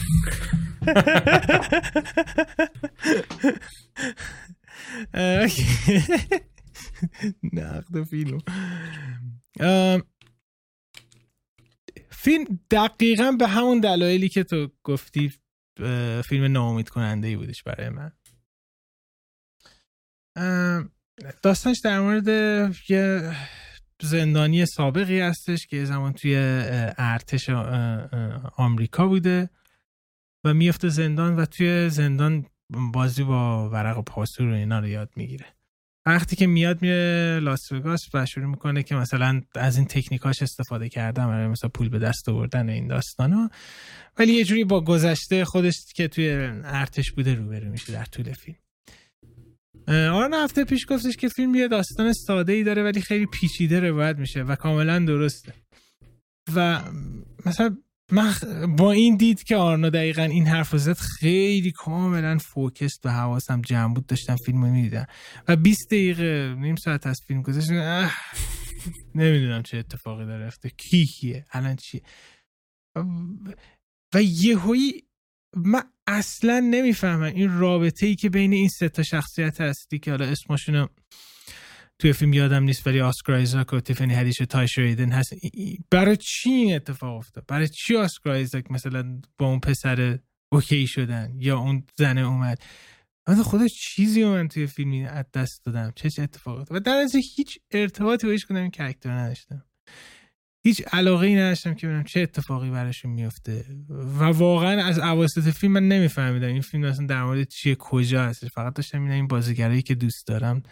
[7.52, 8.38] نقد فیلم.
[12.10, 15.32] فیلم دقیقا به همون دلایلی که تو گفتی
[16.24, 18.12] فیلم ناامید کننده ای بودش برای من.
[21.42, 22.28] داستانش در مورد
[22.88, 23.32] یه
[24.01, 26.36] زندانی سابقی هستش که زمان توی
[26.98, 27.51] ارتش
[28.57, 29.51] آمریکا بوده
[30.44, 32.46] و میفته زندان و توی زندان
[32.92, 35.46] بازی با ورق پاسور و اینا رو یاد می‌گیره.
[36.07, 40.88] وقتی که میاد میره لاس وگاس و شروع می‌کنه که مثلا از این تکنیکاش استفاده
[40.88, 43.51] کردن برای مثلا پول به دست آوردن این داستان ها
[44.18, 46.30] ولی یه جوری با گذشته خودش که توی
[46.64, 48.59] ارتش بوده روبرو میشه در طول فیلم.
[49.88, 54.16] آران هفته پیش گفتش که فیلم یه داستان ساده ای داره ولی خیلی پیچیده روایت
[54.16, 55.54] میشه و کاملا درسته.
[56.54, 56.82] و
[57.46, 57.76] مثلا
[58.12, 58.32] من
[58.78, 63.94] با این دید که آرنا دقیقا این حرف زد خیلی کاملا فوکست و حواسم جمع
[63.94, 65.06] بود داشتم فیلم رو می‌دیدم.
[65.48, 67.70] و 20 دقیقه نیم ساعت از فیلم گذاشت
[69.14, 72.02] نمی‌دونم چه اتفاقی داره افته کی کیه الان چیه.
[74.14, 75.02] و یهویی
[75.57, 80.88] من اصلا نمی‌فهمم این رابطه ای که بین این سه شخصیت هستی که حالا اسمشون
[81.98, 85.32] توی فیلم یادم نیست ولی آسکر آیزاک و تیفنی هدیش و تایش ریدن هست.
[85.90, 90.18] برای چی این اتفاق افتاد؟ برای چی آسکر آیزاک مثلا با اون پسر
[90.52, 92.59] OK شدن یا اون زنه اومد؟
[93.28, 95.92] من خدا چیزی من توی فیلمی از دست دادم.
[95.96, 99.64] چه چه اتفاق افتاد؟ و در از هیچ ارتباطی باش کنم این character نداشتم.
[100.62, 105.72] هیچ علاقه ای نداشتم که ببینم چه اتفاقی براشون میفته و واقعا از اواسط فیلم
[105.72, 109.94] من نمیفهمیدم این فیلم اصلا در مورد چیه کجا هست فقط داشتم این بازیگرایی که
[109.94, 110.62] دوست دارم.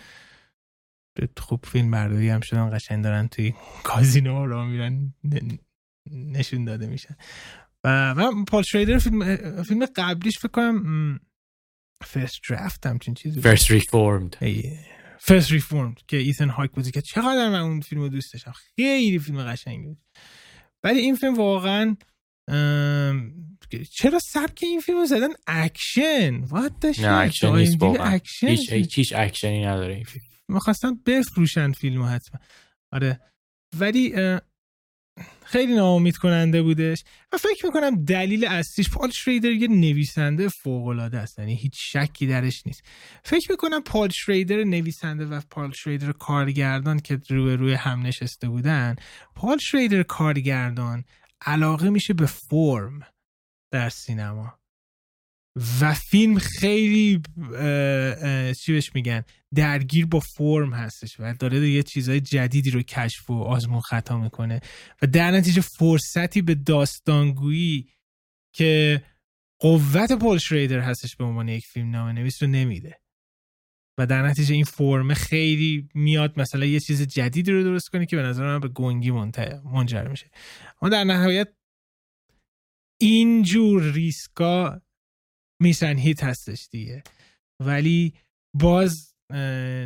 [1.37, 5.15] خوب فیلم برداری هم شدن قشنگ دارن توی کازینو را میرن
[6.11, 7.17] نشون داده میشن.
[7.85, 11.21] و من پال شریدر فیلم فیلم قبلیش فکر کنم
[12.05, 14.37] First Draft همچین چیزی فرست ریفورمد
[15.19, 18.53] فرست ریفورمد که ایثن هاوک بودی که چقدر من اون فیلم رو دوست داشتم.
[18.53, 19.99] خیلی فیلم قشنگی بود.
[20.85, 21.97] ولی این فیلم واقعا
[23.91, 26.41] چرا سبک این فیلم زدن؟ اکشن.
[26.41, 30.25] what نه اکشن نیست هیچ هیچ اکشنی نداره این فیلم.
[30.49, 32.41] می‌خواستن بفروشن فیلمو حتما.
[32.93, 33.21] آره.
[33.79, 34.15] ولی
[35.45, 37.05] خیلی ناامید کننده بودش.
[37.33, 42.27] و فکر می‌کنم دلیل اصلیش پال شریدر یه نویسنده فوق العاده است یعنی هیچ شکی
[42.27, 42.83] درش نیست.
[43.25, 48.97] فکر می‌کنم پال شریدر نویسنده و پال شریدر کارگردان که روی روی هم نشسته بودن
[49.35, 51.05] پال شریدر کارگردان
[51.47, 53.01] علاقه میشه به فرم
[53.71, 54.59] در سینما.
[55.81, 57.23] و فیلم خیلی
[58.61, 63.43] چی بهش میگن درگیر با فرم هستش و داره یه چیزهای جدیدی رو کشف و
[63.43, 64.61] آزمون خطا می‌کنه.
[65.03, 67.89] و در نتیجه فرصتی به داستانگویی
[68.53, 69.03] که
[69.61, 73.01] قوت پول شریدر هستش به عنوان یک فیلم نامه نویس رو نمیده.
[73.99, 78.17] و در نتیجه این فرم خیلی میاد مثلا یه چیز جدیدی رو درست کنه که
[78.17, 80.31] به نظر من به گنگی منجر میشه.
[80.83, 81.49] اما در نهایت
[83.01, 84.81] اینجور ریسکا
[85.61, 87.03] میسن هیت هستش دیگه.
[87.61, 88.15] ولی
[88.55, 89.15] باز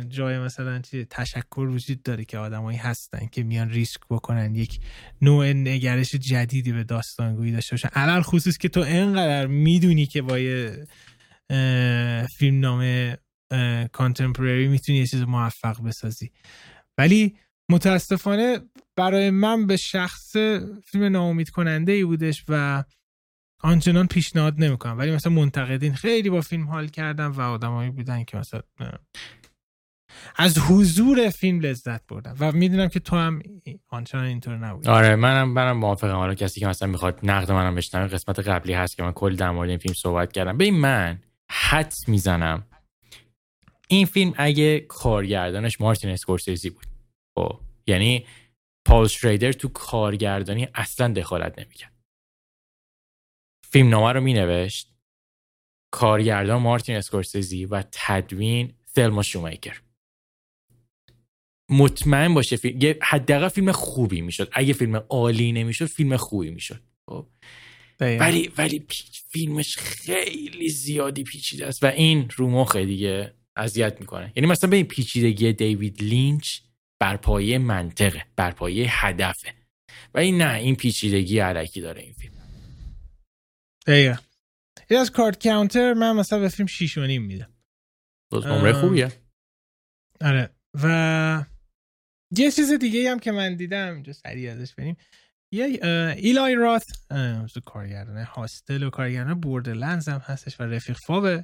[0.09, 4.79] جای مثلا چی تشکر وجود داره که آدمایی هستن که میان ریسک بکنن یک
[5.21, 7.89] نوع نگرش جدیدی به داستانگویی داشته باشن.
[7.93, 10.87] علل خصوص که تو انقدر می‌دونی که با یه
[12.37, 13.17] فیلم نامه
[13.91, 16.31] کانتمپرری می‌تونی یه چیز موفق بسازی.
[16.97, 17.37] ولی
[17.71, 18.59] متاسفانه
[18.97, 20.35] برای من به شخص
[20.85, 22.83] فیلم ناامید کننده ای بودش و
[23.63, 24.97] آنچنان پیشنهاد نمی‌کنم.
[24.97, 28.61] ولی مثلا منتقدین خیلی با فیلم حال کردن و آدمایی بودن که مثلا
[30.35, 33.41] از حضور فیلم لذت بردم و می‌دونم که تو هم
[33.87, 36.15] آنچنان اینطور نبود آره منم منم موافقم.
[36.15, 39.51] حالا کسی که مثلا می‌خواد نقد منم بشنوه قسمت قبلی هست که من کلی در
[39.51, 40.57] مورد این فیلم صحبت کردم.
[40.57, 41.19] ببین من
[41.51, 42.63] حد می‌زنم.
[43.87, 46.85] این فیلم اگه کارگردانش مارتین اسکورسیزی بود.
[47.35, 48.25] خب یعنی
[48.85, 51.92] پال شریدر تو کارگردانی اصلا دخالت نمی‌کرد.
[53.73, 54.93] فیلم نامه رو مینوشت.
[55.91, 59.81] کارگردان مارتین اسکورسیزی و تدوین تلما شومیکر.
[61.69, 64.49] مطمئن باشه فیلم حداقل فیلم خوبی می‌شد.
[64.51, 66.83] اگه فیلم عالی نمی‌شد فیلم خوبی می‌شد.
[67.09, 67.27] خب.
[67.99, 68.85] ولی ولی
[69.29, 74.33] فیلمش خیلی زیادی پیچیده است و این رو مخ دیگه اذیت می‌کنه.
[74.35, 76.59] یعنی مثلا به این پیچیدگی دیوید لینچ
[76.99, 79.53] بر پایه منطقه بر پایه هدفه.
[80.13, 82.32] و این نه این پیچیدگی علکی داره این فیلم.
[83.87, 84.15] دقیقا.
[84.89, 87.53] این از کارت کاونتر من مثلا به فیلم 6 و نیم میدم.
[88.31, 89.11] نمره خوبیه.
[90.21, 90.55] آره.
[90.83, 91.45] و
[92.37, 94.97] یه چیز دیگه هم که من دیدم اینجا سریع ازش بریم.
[95.53, 95.65] یه
[96.17, 96.85] ایلای رات
[97.65, 101.43] کارگردان Hostel و کارگردان Borderlands هم هستش و رفیق فاب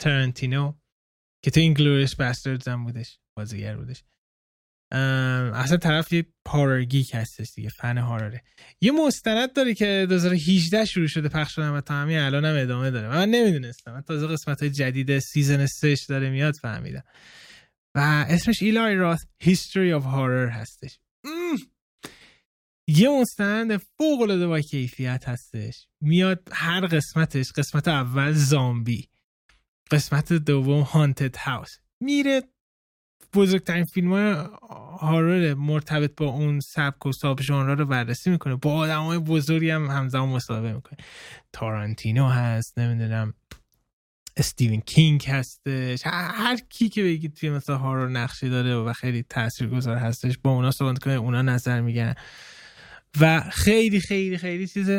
[0.00, 0.74] تارانتینو
[1.44, 4.04] که تو Inglourious Basterds هم بودش بازیگر بودش.
[4.92, 8.42] اصلا طرف یه horror geek هستش دیگه fan horror ه
[8.80, 12.90] یه مستند داره که 2018 شروع شده پخش شدن و تا همین الان هم ادامه
[12.90, 13.08] داره.
[13.08, 13.92] من نمی‌دونستم.
[13.92, 17.04] من تازه قسمت های جدید season 3 داره میاد فهمیدم.
[17.94, 20.98] و اسمش ایلای رات History of Horror هستش.
[22.88, 25.86] یه مستند فوق العاده با کیفیت هستش.
[26.00, 29.08] میاد هر قسمتش قسمت اول زامبی.
[29.90, 31.70] قسمت دوم هانتد هاوس
[32.00, 32.42] میره
[33.34, 34.34] بزرگترین فیلم های
[35.00, 38.56] هارور مرتبط با اون سبک و ساب ژانر رو بررسی می‌کنه.
[38.56, 40.98] با آدم های بزرگی هم همزمان مصاحبه می‌کنه.
[41.52, 43.34] تارانتینو هست نمی‌دونم
[44.36, 46.02] استیون کینگ هستش.
[46.06, 50.70] هر کی که بگید توی مثلا هارور نقشی داره و خیلی تاثیرگذار هستش با اونا
[50.70, 52.14] صحبت کنه اونا نظر میگن
[53.20, 54.90] و خیلی خیلی خیلی چیز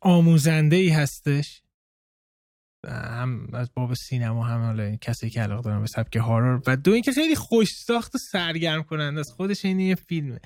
[0.00, 1.62] آموزنده ای هستش.
[2.88, 6.92] هم از باب سینما هم حالا کسی که علاقه دارن به سبک هارور و دو
[6.92, 10.40] اینکه خیلی خوش ساخت و سرگرم کننده از خودش این یه فیلمه.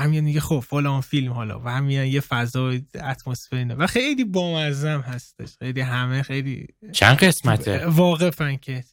[0.00, 5.56] همین میگه خب فلان فیلم حالا و همین یه فضا اتمسفر و خیلی بامزم هستش.
[5.58, 8.84] خیلی همه خیلی چند قسمته؟ واقفا که.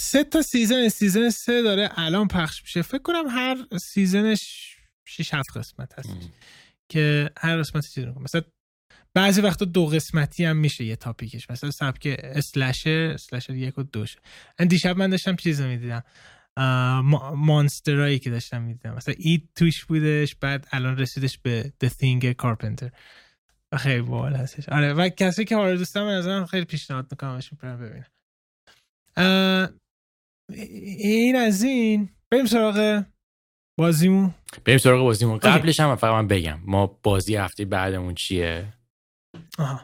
[0.00, 0.88] سه تا season.
[0.88, 2.82] season سه داره الان پخش میشه.
[2.82, 4.74] فکر کنم هر season ش
[5.08, 6.10] 6 7 قسمت هست
[6.88, 8.42] که هر قسمت چیز مثلا
[9.18, 11.50] بعضی وقتا دو قسمتی هم میشه یه topic ش.
[11.50, 14.16] مثلا سبک slasher slasher یک و دوش.
[14.68, 16.02] دیشب من داشتم چیز می‌دیدم.
[17.36, 18.94] monster ایی که داشتم می‌دیدم.
[18.94, 22.90] مثلا It توش بودش بعد الان رسیدش به The Thing Carpenter.
[23.78, 24.68] خیلی باحال هستش.
[24.68, 28.06] آره و کسی که horror دوسته من خیلی پیشنهاد می‌کنم اشون ببینم
[30.98, 32.08] این از این.
[32.30, 33.04] بریم سراغ
[33.78, 34.34] بازیمون.
[34.64, 35.38] بریم سراغ بازیمون.
[35.38, 36.60] قبلش هم فقط من بگم.
[36.64, 38.77] ما بازی هفته بعدمون چیه؟
[39.58, 39.80] آها.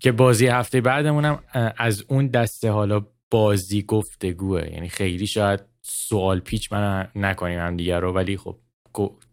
[0.00, 1.42] که بازی هفته بعدمونم
[1.76, 7.98] از اون دسته حالا بازی گفتگوه یعنی خیلی شاید سوال پیچ من نکنیم هم دیگه
[7.98, 8.56] رو ولی خب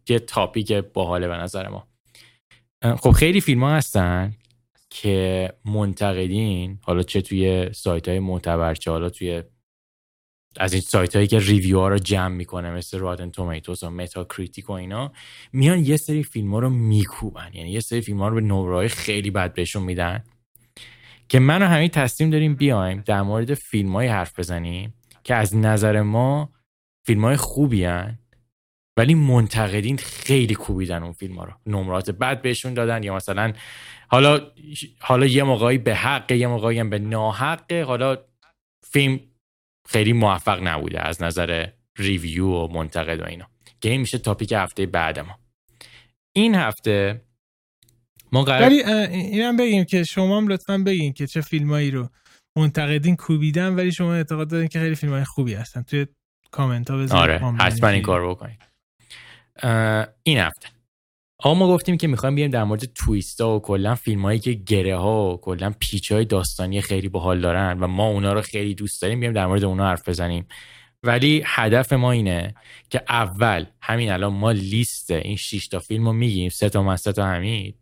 [0.09, 1.87] یه تاپیک باحاله به نظر ما
[2.83, 4.33] خب خیلی فیلم ها هستن
[4.89, 9.43] که منتقدین حالا چه توی سایت های معتبر چه حالا توی
[10.59, 14.69] از این سایت هایی که review ها رو جمع می‌کنه مثل Rotten Tomatoes و Metacritic
[14.69, 15.11] و اینا
[15.53, 17.49] میان یه سری فیلم ها رو میکوبن.
[17.53, 20.23] یعنی یه سری فیلم ها رو به نمره خیلی بد بهشون میدن.
[21.29, 24.93] که من و همین تصمیم داریم بیایم در مورد فیلم های حرف بزنیم
[25.23, 26.49] که از نظر ما
[27.05, 28.19] فیلم های خوبی هن
[28.97, 31.51] ولی منتقدین خیلی کوبیدن اون فیلم ها رو.
[31.65, 33.53] نمرات بد بهشون دادن یا مثلا
[34.07, 34.51] حالا
[34.99, 37.71] حالا یه موقعی به حق یه موقعی هم به ناحق.
[37.71, 38.17] حالا
[38.83, 39.19] فیلم
[39.89, 41.67] خیلی موفق نبوده از نظر
[41.97, 43.47] ریویو و منتقد و اینا.
[43.81, 45.39] که این میشه تاپیک هفته بعد ما.
[46.35, 47.21] این هفته
[48.31, 52.09] ما قرار ولی اینم بگیم که شما هم لطفا بگین که چه فیلمایی رو
[52.57, 55.81] منتقدین کوبیدن ولی شما اعتقاد دارین که خیلی فیلم های خوبی هستن.
[55.81, 56.05] توی
[56.51, 58.63] کامنت ها بذارید آره حتما این کار بکنید
[60.23, 60.67] این هفته.
[61.45, 64.53] آقا ما گفتیم که می‌خوایم بیایم در مورد تویست ها و کلا فیلم هایی که
[64.53, 68.75] گره ها و کلا پیچ های داستانی خیلی باحال دارن و ما اونا رو خیلی
[68.75, 70.47] دوست داریم بیایم در مورد اونا حرف بزنیم.
[71.03, 72.55] ولی هدف ما اینه
[72.89, 76.95] که اول همین الان ما لیست این 6 تا فیلم رو میگیم سه تا من
[76.95, 77.73] سه تا همین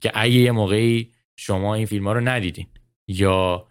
[0.00, 2.66] که اگه یه موقعی شما این فیلم ها رو ندیدین
[3.08, 3.66] یا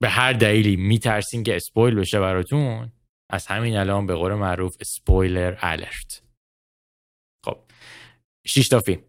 [0.00, 2.92] به هر دلیلی میترسین که اسپویل بشه براتون
[3.30, 6.27] از همین الان به قول معروف اسپویلر الرت.
[8.48, 9.02] 6 تا فیلم.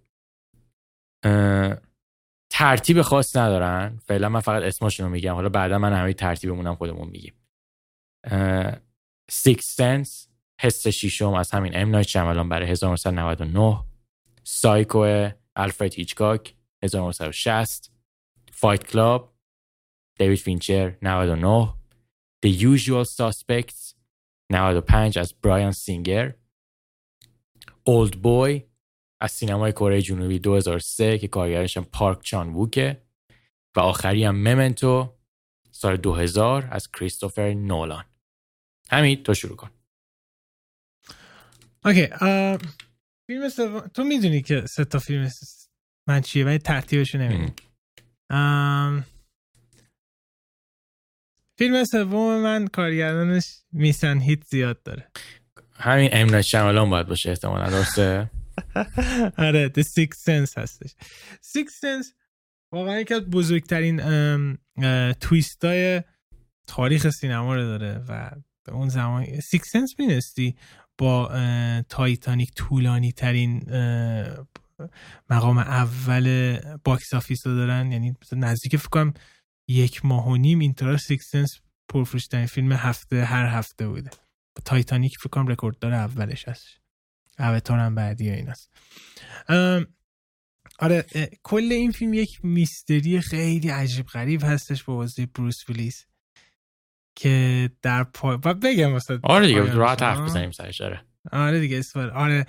[2.51, 3.97] ترتیب خاص ندارن.
[3.97, 5.33] فعلا من فقط اسمشون رو میگم.
[5.33, 7.33] حالا بعدا من همه ترتیبمونم خودمون میگیم.
[9.29, 10.29] Sixth Sense
[10.61, 13.83] حس شیشم از همین ام نایت شمالان برای 1999
[14.43, 17.91] سایکو الفرد هیچکاک 1960
[18.51, 19.33] Fight Club
[20.17, 21.73] دیوید فینچر 99
[22.45, 23.95] The Usual Suspects
[24.51, 26.35] 95 از برایان سینگر
[27.89, 28.68] Old Boy
[29.21, 33.01] از سینمای کره جنوبی 2003 که کارگردانش پارک چان ووکه
[33.75, 35.17] و آخری هم Memento
[35.71, 38.05] سال 2000 از کریستوفر نولان.
[38.89, 39.69] همین تو شروع کن.
[41.85, 42.07] اوکی
[43.27, 43.49] فیلم
[43.93, 45.29] تو می‌دونی که سه تا فیلم
[46.07, 47.53] من چیه ولی ترتیبشو نمی‌دونی
[51.57, 55.11] فیلم سوم من کارگردانش میسن هیت زیاد داره.
[55.73, 58.31] همین امنا شمالان باید باشه احتمالا درسته؟
[59.47, 60.95] آره The Six Sense هستش.
[61.43, 62.07] Sixth Sense
[62.73, 63.97] واقعا یکی از بزرگترین
[65.13, 66.01] twist های
[66.67, 68.31] تاریخ سینما رو داره و
[68.71, 70.55] اون زمان Sixth Sense مینستی
[70.97, 71.31] با
[71.89, 73.63] Titanic طولانی ترین
[75.29, 77.91] مقام اول box office رو دارن.
[77.91, 79.13] یعنی نزدیک فکر کنم
[79.69, 81.59] یک ماه و نیم اینترا Sixth Sense
[81.89, 84.09] پرفروشترین فیلم هفته هر هفته بوده.
[84.65, 86.67] Titanic فکر کنم رکورد داره اولش هست
[87.39, 88.71] اوتار هم بعدی ایناست.
[90.79, 91.05] آره
[91.43, 96.05] کل این فیلم یک میستری خیلی عجیب غریب هستش با بازی بروس ویلیس
[97.15, 101.01] که در پای و بگم واسه آره دیگه راحت حرف بزنیم سرش آره.
[101.31, 102.45] آره دیگه سوال آره.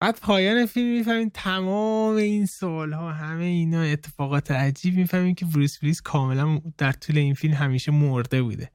[0.00, 5.82] بعد پایان فیلم می‌فهمیم تمام این سوال ها همه اینا اتفاقات عجیب می‌فهمیم که بروس
[5.82, 8.70] ویلیس کاملا در طول این فیلم همیشه مرده بوده.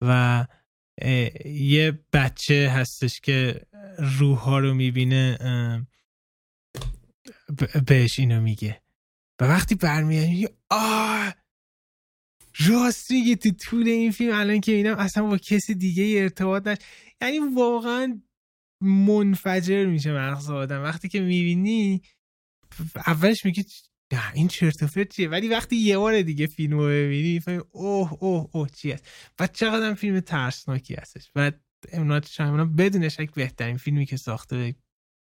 [0.00, 0.46] و
[1.44, 3.66] یه بچه هستش که
[4.18, 5.38] روح ها رو می‌بینه
[7.86, 8.82] بهش اینو میگه.
[9.40, 11.34] و وقتی برمیاد آه
[12.58, 16.84] راست میگه تو طول این فیلم الان که اینم اصلا با کسی دیگه ارتباط داشت
[17.22, 18.20] یعنی واقعا
[18.80, 20.82] منفجر میشه مغز آدم.
[20.82, 22.02] وقتی که می‌بینی
[23.06, 23.64] اولش میگه
[24.34, 28.68] این چرت چیه؟ ولی وقتی یه بار دیگه فیلم رو ببینی فهمی اوه اوه اوه
[28.68, 29.08] چی هست
[29.40, 31.30] و چقدر فیلم ترسناکی هستش.
[31.36, 31.52] و
[31.92, 34.74] ام نایت شمالان بدون شک بهترین فیلمی که ساخته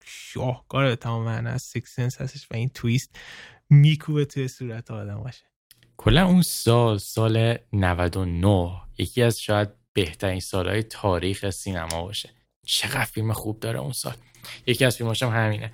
[0.06, 3.16] شاهکار به تمام معنی از Sixth Sense هستش و این twist
[3.70, 5.44] میکوبه توی صورت آدم باشه.
[5.98, 12.30] کلا اون سال سال 99 یکی از شاید بهترین سالهای تاریخ سینما باشه.
[12.66, 14.16] چقدر فیلم خوب داره اون سال.
[14.68, 15.72] یکی از فیلماش هم همینه.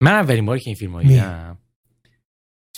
[0.00, 1.58] من اولین باری که این فیلم دیدم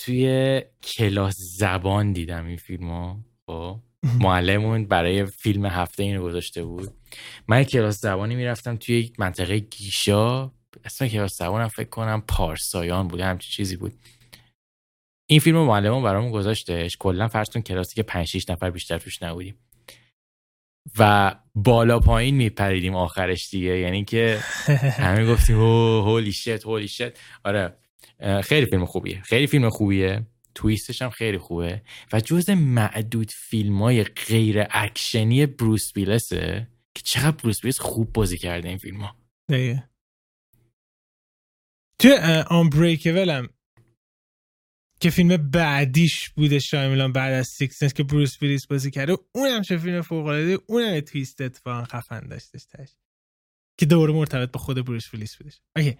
[0.04, 3.78] توی کلاس زبان دیدم این فیلم ها خب
[4.20, 6.90] معلمون برای فیلم هفته این رو گذاشته بود.
[7.48, 10.50] من کلاس زبانی می‌رفتم توی یک منطقه گیشا.
[10.84, 13.92] اسم کلاس زبانم فکر کنم پارسایان بود همچین چیزی بود.
[15.30, 19.22] این فیلم رو معلمون برامون گذاشتش کلا فرضتون کلاسی که 5 6 نفر بیشتر توش
[19.22, 19.58] نبودیم.
[20.98, 23.78] و بالا پایین میپریدیم آخرش دیگه.
[23.78, 24.38] یعنی که
[25.04, 25.56] همه گفتیم
[26.00, 27.81] holy shit holy shit آره.
[28.44, 29.22] خیلی فیلم خوبیه.
[29.22, 30.26] خیلی فیلم خوبیه.
[30.54, 31.82] twist ش هم خیلی خوبه.
[32.12, 38.38] و جز معدود فیلم های غیر اکشنی بروس ویلیسه که چقدر بروس ویلیس خوب بازی
[38.38, 39.16] کرده این فیلم ها
[41.98, 42.08] تو
[42.50, 43.48] Unbreakable هم
[45.00, 49.62] که فیلم بعدیش بوده شمالان بعد از Sixth Sense که بروس ویلیس بازی کرده اونم
[49.62, 52.88] چه فیلم فوق العاده اونم twist اتفاقا خفن داشتش تاش
[53.78, 55.60] که دوره مرتبط با خود بروس ویلیس بودش.
[55.76, 55.98] OK.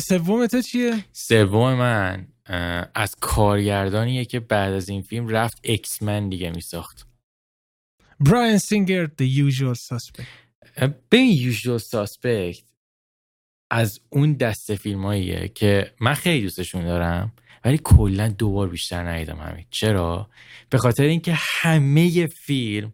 [0.00, 2.28] سوم تو چیه؟ سوم من
[2.94, 7.06] از کارگردانیه که بعد از این فیلم رفت X-Men دیگه می ساخت
[8.20, 10.26] براین سینگر The Usual Suspect.
[11.12, 12.62] این Usual Suspect
[13.70, 17.32] از اون دسته فیلماییه که من خیلی دوستشون دارم
[17.64, 19.66] ولی کلا دوبار بیشتر ندیدم همین.
[19.70, 20.30] چرا؟
[20.70, 22.92] به خاطر اینکه همه فیلم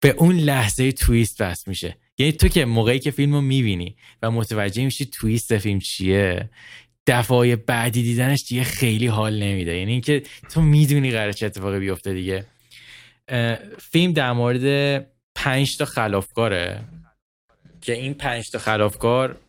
[0.00, 1.96] به اون لحظه تویست بس میشه.
[2.18, 6.50] یعنی تو که موقعی که فیلم رو می‌بینی و متوجه میشی تویست فیلم چیه
[7.06, 9.76] دفعه بعدی دیدنش دیگه خیلی حال نمیده.
[9.76, 12.46] یعنی اینکه تو می‌دونی قرار چه اتفاقی بیفته دیگه.
[13.78, 16.84] فیلم در مورد پنج تا خلافکاره.
[17.80, 19.40] که این پنج تا خلافکار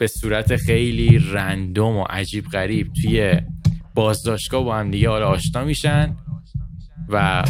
[0.00, 3.40] به صورت خیلی رندوم و عجیب غریب توی
[3.94, 6.16] بازداشتگاه با هم دیگه آشنا میشن
[7.08, 7.44] و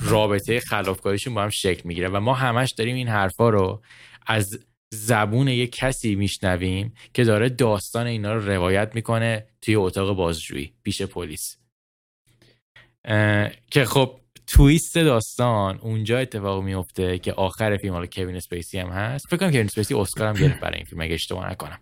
[0.00, 3.82] رابطه خلافکاریشون با هم شکل می‌گیره و ما همش داریم این حرفا رو
[4.26, 4.58] از
[4.94, 11.02] زبون یک کسی میشنویم که داره داستان اینا رو روایت می‌کنه توی اتاق بازجویی پیش
[11.02, 11.56] پلیس.
[13.70, 19.26] که خب twist داستان اونجا اتفاق میفته که آخر فیلم حالا کوین اسپیسی هم هست.
[19.26, 21.80] فکر کنم کوین اسپیسی اسکار هم گرفت برای این فیلم اگه اشتباه نکنم.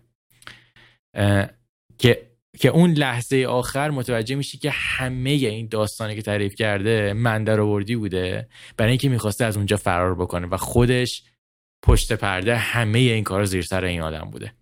[1.97, 7.43] که که اون لحظه آخر متوجه میشی که همه این داستانی که تعریف کرده من
[7.43, 8.47] در آوردی بوده
[8.77, 11.23] برای اینکه می‌خواسته از اونجا فرار بکنه و خودش
[11.83, 14.53] پشت پرده همه این کارا زیر سر این آدم بوده.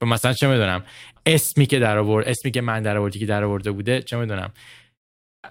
[0.00, 0.84] و مثلا چه می‌دونم
[1.26, 4.52] اسمی که در آورد اسمی که من در آوردی که در آورده بوده چه می‌دونم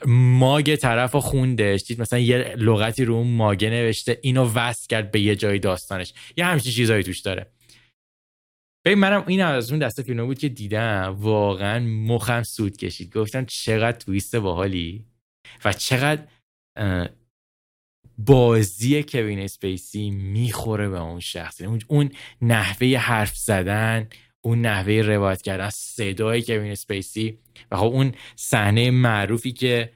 [0.06, 5.20] ماگ طرف خوندش دید مثلا یه لغتی رو اون ماگه نوشته اینو وصل کرد به
[5.20, 6.14] یه جای داستانش.
[6.38, 7.48] یه همچین چیزایی توش داره.
[8.86, 11.15] ببین منم این از اون دسته فیلم بود که دیدم.
[11.19, 13.17] واقعا مخم سود کشید.
[13.17, 15.05] گفتم چقدر تویست باحالی
[15.65, 16.27] و چقدر
[18.17, 21.61] بازی کوین اسپیسی می‌خوره به اون شخص.
[21.88, 22.11] اون
[22.41, 24.09] نحوه حرف زدن
[24.41, 27.39] اون نحوه روایت کردن صدای کوین اسپیسی
[27.71, 29.93] و خب اون صحنه معروفی که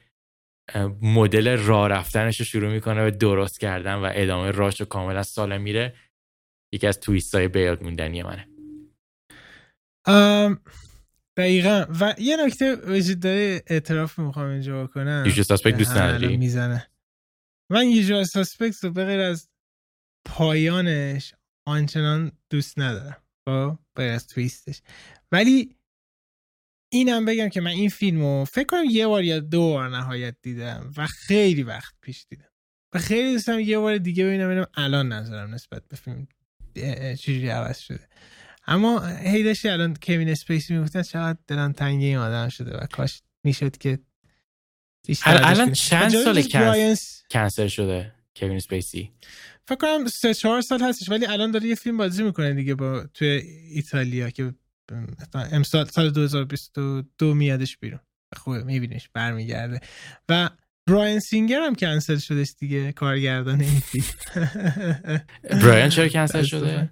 [1.01, 5.61] مدل راه رفتنش رو شروع می‌کنه به درست کردن و ادامه راش رو کاملا سالم
[5.61, 5.95] میره
[6.73, 8.56] یکی از تویست های بیاد موندنی منه.
[11.37, 11.85] دقیقا.
[11.99, 15.23] و یه نکته وجود داره اعتراف می‌خوام اینجا بکنم.
[15.25, 16.37] یوشو ساسپکت دوست نداری.
[16.37, 16.87] می‌زنه.
[17.71, 19.49] من یوشو ساسپکت رو بغیر از
[20.25, 21.33] پایانش
[21.67, 23.23] آنچنان دوست ندارم.
[23.47, 24.81] با خب؟ از تویستش
[25.31, 25.75] ولی
[26.93, 30.35] اینم بگم که من این فیلم رو فکر کنم یه بار یا دو بار نهایت
[30.41, 32.49] دیدم و خیلی وقت پیش دیدم.
[32.93, 36.27] و خیلی دوستم یه بار دیگه ببینم الان نظرم نسبت به فیلم.
[37.15, 38.07] چجوری عوض شده.
[38.67, 43.21] اما هی داشتی الان کوین اسپیسی می‌گفتن چقدر دلم تنگ این آدم شده و کاش
[43.43, 43.99] می‌شد که
[45.25, 46.41] الان چند سال
[47.31, 49.11] کنسل شده کوین اسپیسی
[49.67, 53.05] فکر کنم سه چهار سال هستش ولی الان داره یه فیلم بازی می‌کنه دیگه با
[53.13, 53.27] توی
[53.73, 54.53] ایتالیا که
[55.51, 57.99] امسال سال 2022 میادش بیرون.
[58.37, 59.79] خوبه میبینیش برمیگرده.
[60.29, 60.49] و
[60.87, 64.05] براین سینگر هم کنسل شدش دیگه کارگردان این فیلم.
[65.43, 66.89] براین چرا کنسل شده؟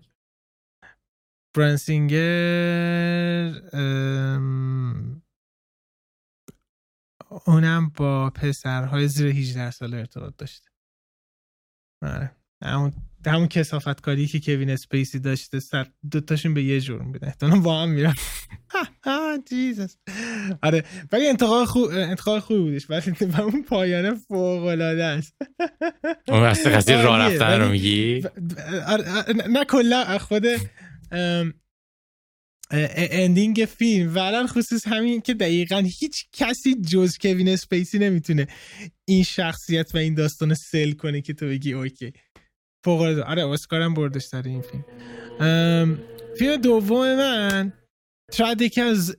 [1.55, 3.51] براین سینگر
[7.45, 10.69] اونم با پسرهای زیر 18 سال ارتباط داشته
[12.03, 12.31] آره.
[12.63, 12.93] همون
[13.25, 17.81] همون کثافت کاری که کوین اسپیسی داشته سر دوتاشون به یه جرم بودن احتمالا با
[17.81, 18.15] هم میرن.
[19.49, 19.97] Jesus
[20.63, 20.83] آره.
[21.11, 22.89] ولی انتقال خوب انتقال خوب بودش.
[22.89, 25.35] ولی اون پایانه فوق العاده است.
[26.27, 28.23] اون اصلا قضیه راه آره، رفتن رو میگی؟
[28.87, 29.03] آره،
[29.49, 30.45] نه کلا خود
[33.11, 38.47] ending فیلم به خصوص همین که دقیقا هیچ کسی جز کوین اسپیسی نمی‌تونه
[39.07, 42.13] این شخصیت و این داستان sell کنه که تو بگی okay.
[42.85, 44.85] فوق آره اسکارم بردش سر این فیلم.
[46.37, 47.73] فیلم دوم من
[48.33, 49.15] شاید یکی از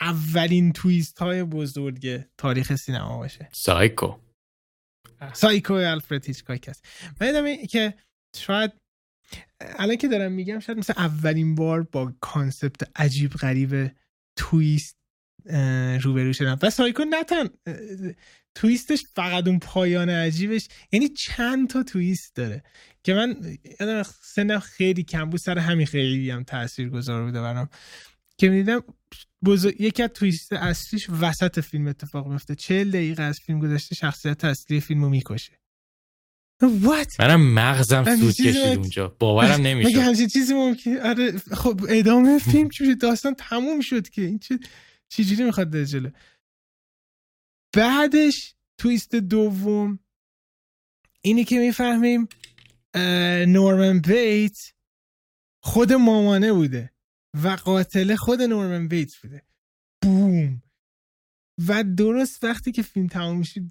[0.00, 3.48] اولین twist های بزرگ تاریخ سینما باشه.
[3.52, 4.14] سایکو.
[5.32, 6.84] سایکو الفرد هیچکاک هست.
[7.20, 7.94] من که
[8.36, 8.72] شاید
[9.60, 13.90] الان که دارم میگم شاید مثل اولین بار با concept عجیب غریب
[14.36, 14.96] twist
[16.02, 16.58] روبرو شدم.
[16.62, 17.48] و Psycho نه تنها
[18.54, 22.62] twist ش فقط اون پایان عجیبش یعنی چند تا twist داره
[23.02, 23.36] که من
[24.22, 27.68] سن خیلی کم بود سر همین خیلی هم تاثیر گذار بوده برام.
[28.38, 28.80] که می‌دیدم
[29.44, 29.80] بزرگ...
[29.80, 34.80] یکی از تویست اصلیش وسط فیلم اتفاق میفته چهل دقیقه از فیلم گذشته شخصیت اصلی
[34.80, 35.61] فیلمو می‌کشه.
[36.62, 37.20] What?
[37.20, 39.16] منم مغزم سود کشید اونجا.
[39.18, 44.22] باورم نمیشه مگه همچین چیزی ممکن آره خب ادامه فیلم چی داستان تموم شد که.
[44.22, 44.58] این چه
[45.08, 46.10] چجوری می‌خواد در جلو؟
[47.76, 49.98] بعدش تویست دوم
[51.22, 52.28] اینی که می‌فهمیم
[53.46, 54.58] نورمن بیتس
[55.62, 56.92] خود مامانه بوده
[57.42, 59.42] و قاتل خود نورمن بیتس بوده.
[60.02, 60.62] boom.
[61.68, 63.70] و درست وقتی که فیلم تمام میشه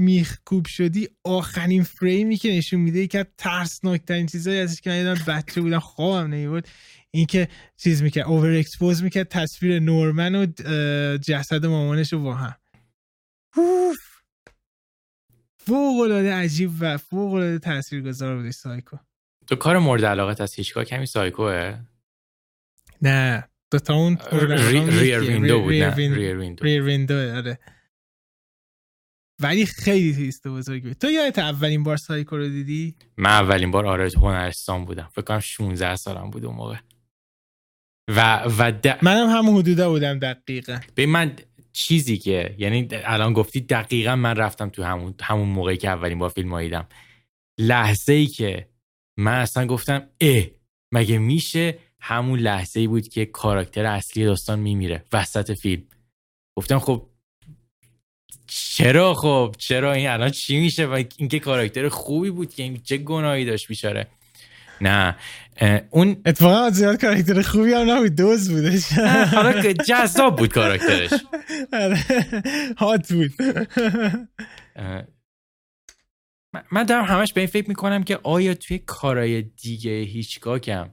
[0.00, 5.18] میخ کوب شدی آخرین فریمی که نشون میده که ترسناک ترین چیزایی ازش که من
[5.26, 6.62] بچه بودم خوابم
[7.10, 10.46] این که چیز می‌کرد over expose می‌کرد تصویر نورمن و
[11.16, 12.54] جسد مامانش رو با هم.
[15.58, 18.96] فوق العاده عجیب و فوق العاده تاثیرگذار بودی سایکو.
[19.46, 21.78] تو کار مورد علاقت از هیچکاک همین Psycho ه؟
[23.02, 23.48] نه.
[23.70, 27.58] دو تا اون Rear Window بود Rear Window Rear Window آره.
[29.40, 34.10] ولی خیلی twist بزرگی تو یادت اولین بار سایکو رو دیدی؟ من اولین بار آره
[34.16, 35.08] هنرستان بودم.
[35.12, 36.76] فکر کنم 16 سالم بود اون موقع.
[38.08, 38.98] و و د...
[39.02, 40.78] منم هم حدودا بودم دقیقا.
[40.94, 41.36] به من
[41.72, 46.30] چیزی که یعنی الان گفتی دقیقا من رفتم تو همون همون موقعی که اولین بار
[46.30, 46.86] فیلم دیدم.
[47.58, 48.68] لحظه ای که
[49.16, 50.44] من اصلا گفتم اه
[50.92, 55.82] مگه میشه همون لحظه ای بود که کاراکتر اصلی داستان میمیره؟ وسط فیلم.
[56.56, 57.09] گفتم خب
[58.50, 62.96] چرا خب؟ چرا این الان چی میشه؟ و اینکه کاراکتر خوبی بود که این چه
[62.96, 64.06] گناهی داشت بیچاره.
[64.80, 65.16] نه.
[65.90, 68.92] اون اتفاقا زیاد کاراکتر خوبی هم نبود دوز بودش
[69.32, 71.10] حالا جذاب بود کاراکترش.
[71.72, 71.98] آره،
[72.78, 73.32] hot بود.
[76.72, 80.90] من دارم همش به این فکر می‌کنم که آیا توی کارای دیگه هیچکاکم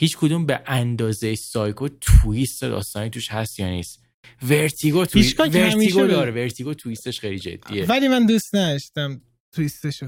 [0.00, 4.05] هیچ کدوم به اندازه Psycho twist داستانی توش هست یا نیست؟
[4.42, 6.30] Vertigo توی Vertigo داره.
[6.30, 7.86] Vertigo twist ش خیلی جدیه.
[7.86, 9.20] ولی من دوست نداشتم
[9.52, 10.06] twist شو.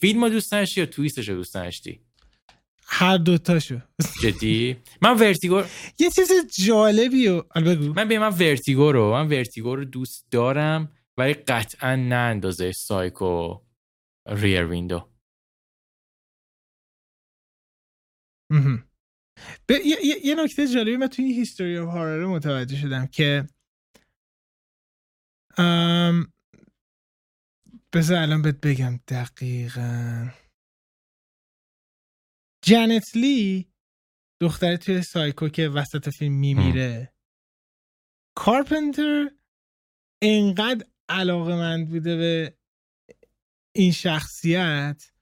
[0.00, 2.00] فیلم دوست نداشتی یا twist شو دوست نداشتی؟
[2.84, 3.80] هر دوتاشو.
[4.22, 5.62] جدی؟ من Vertigo
[5.98, 6.30] یه چیز
[6.66, 7.92] جالبی و بگو.
[7.92, 13.60] من به من Vertigo رو من Vertigo رو دوست دارم ولی قطعا نه اندازه Psycho
[14.28, 15.10] Rear Window
[19.68, 23.46] یه, یه نکته جالبی من توی این History of Horror متوجه شدم که
[25.58, 26.32] ام...
[27.94, 30.30] بذار الان بهت بگم دقیقا.
[32.64, 33.72] جانت لی
[34.40, 37.14] دختره توی سایکو که وسط فیلم میمیره.
[38.36, 39.30] کارپنتر
[40.22, 42.58] انقدر علاقه مند بوده به
[43.76, 45.12] این شخصیت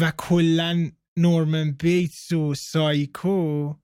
[0.00, 3.74] و کلا نورمن بیتس و سایکو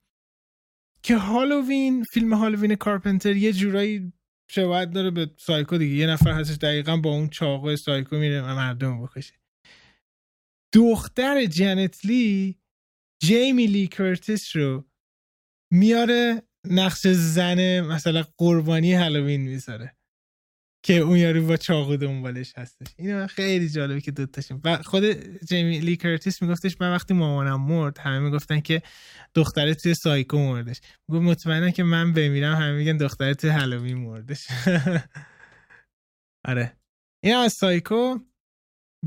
[1.03, 4.13] که هالووین فیلم هالووین کارپنتر یه جورایی
[4.51, 5.95] شباهت داره به Psycho دیگه.
[5.95, 9.35] یه نفر هستش دقیقا با اون چاقو سایکو میره مردم بکشه.
[10.75, 12.61] دختر جنت لی
[13.23, 14.89] جیمی لی کرتیس رو
[15.73, 19.98] میاره نقش زن مثلا قربانی Halloween می‌ذاره.
[20.89, 22.87] که اون یارو با چاقو دنبالش هستش.
[22.97, 25.05] اینو خیلی جالبه که دوتاشون و خود
[25.45, 28.83] جیمی لی کرتیس میگفتش من وقتی مامانم مرد همه می‌گفتن که
[29.35, 30.81] دختره توی سایکو مردش
[31.11, 34.47] گفت مطمئنم که من بمیرم همه میگن دختره توی هالووین مردش
[36.49, 36.77] آره.
[37.25, 38.19] این از سایکو.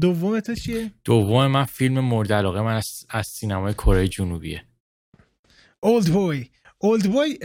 [0.02, 4.66] دوم تو چیه؟ دوم من فیلم مورد علاقه من از, از سینمای کره جنوبیه.
[5.84, 7.38] اولد بوی اولد بوی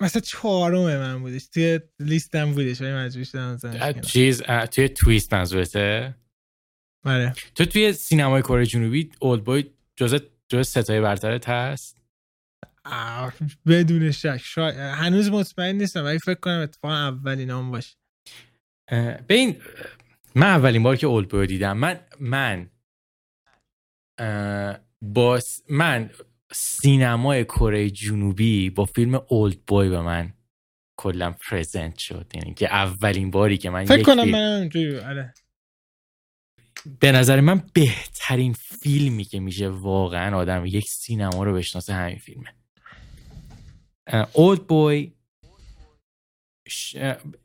[0.00, 6.14] مثلا چهارم من بودش توی لیستم بودش ولی مجبور شدم چیز توی تویست منظورته؟
[7.04, 12.00] بله تو توی سینمای کره جنوبی اولد بوی جزء جزء ستای برترت هست؟
[13.66, 14.40] بدون شک.
[14.44, 17.96] شاید هنوز مطمئن نیستم ولی فکر کنم اتفاقا اولین هم باشه.
[19.28, 19.62] ببین
[20.34, 22.70] من اولین بار که اولد بوی دیدم من من
[25.02, 26.10] با من
[26.52, 30.34] سینمای کره جنوبی با فیلم اولد بوی به من
[30.96, 32.32] کلا پرزنت شد.
[32.34, 34.70] یعنی که اولین باری که من فکر کنم من
[35.04, 35.34] آره.
[37.00, 42.54] به نظر من بهترین فیلمی که میشه واقعا آدم یک سینما رو بشناسه همین فیلمه.
[44.32, 45.12] اولد بوی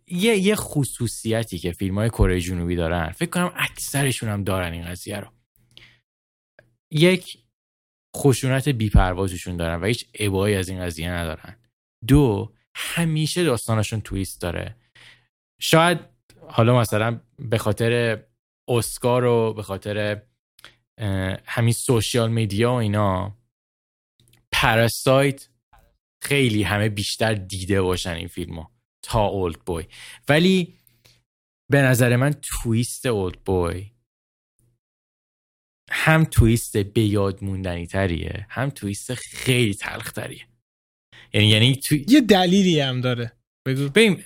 [0.07, 3.11] یه یه خصوصیتی که فیلم های کره جنوبی دارن.
[3.11, 5.27] فکر کنم اکثرشون هم دارن این قضیه رو.
[6.91, 7.44] یک
[8.15, 11.55] خشونت بیپروازشون دارن و هیچ ابایی از این قضیه ندارن.
[12.07, 14.75] دو همیشه داستانشون تویست داره.
[15.61, 15.99] شاید
[16.47, 18.23] حالا مثلا به خاطر
[18.67, 20.21] اسکار و به خاطر
[21.45, 23.37] همین سوشیال میدیا و اینا
[24.51, 25.49] پراسایت
[26.23, 28.65] خیلی همه بیشتر دیده باشن این فیلمو
[29.03, 29.85] تا اولد بوی.
[30.29, 30.73] ولی
[31.71, 33.91] به نظر من تویست اولد بوی
[35.97, 40.47] هم تویست به یاد موندنی تریه هم تویست خیلی تلخ تریه.
[41.33, 41.95] یعنی یعنی تو...
[42.07, 43.31] یه دلیلی هم داره.
[43.65, 44.21] بگو ببین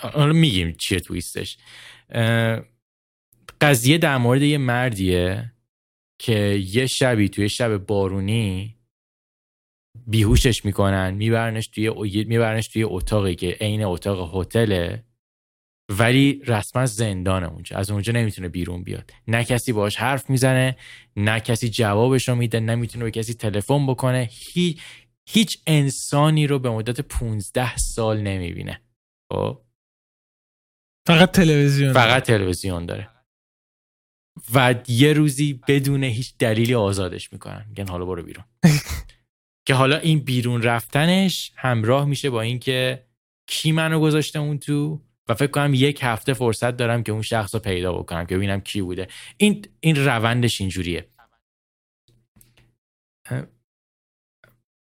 [0.00, 1.58] حالا میگیم چیه تویستش.
[3.60, 5.52] قضیه در مورد یه مردیه
[6.18, 8.76] که یه شبی توی شب بارونی
[10.06, 15.05] بیهوشش می‌کنن میبرنش توی میبرنش توی اتاقی که عین اتاق هتله.
[15.88, 17.76] ولی رسما زندانه اونجا.
[17.76, 19.10] از اونجا نمی‌تونه بیرون بیاد.
[19.28, 20.76] نه کسی باش حرف می‌زنه
[21.16, 24.28] نه کسی جوابش رو میده نمی‌تونه به کسی تلفن بکنه.
[24.32, 24.80] هی...
[25.28, 28.82] هیچ انسانی رو به مدت 15 سال نمی‌بینه.
[29.32, 29.62] خب؟
[31.06, 31.92] فقط تلویزیون.
[31.92, 33.10] فقط تلویزیون داره.
[34.54, 37.66] و یه روزی بدون هیچ دلیلی آزادش می‌کنن.
[37.68, 38.44] میگن حالا برو بیرون.
[39.66, 43.06] که حالا این بیرون رفتنش همراه میشه با اینکه
[43.48, 47.54] کی منو گذاشته اون تو؟ و فکر کنم یک هفته فرصت دارم که اون شخص
[47.54, 49.08] رو پیدا بکنم که ببینم کی بوده.
[49.36, 51.08] این این روندش اینجوریه.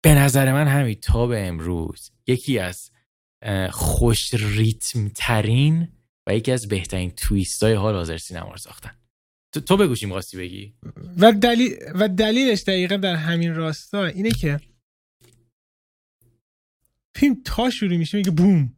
[0.02, 2.90] به نظر من همین تا به امروز یکی از
[3.70, 5.88] خوش ریتم ترین
[6.26, 8.98] و یکی از بهترین تویست های حال حاضر سینما رو ساختن.
[9.54, 10.74] تو, تو بگوشیم خواستی بگی؟
[11.18, 14.60] و, دلیل و دلیلش دقیقا در همین راستا اینه که
[17.16, 18.76] فیلم تا شروع میشه میگه بوم.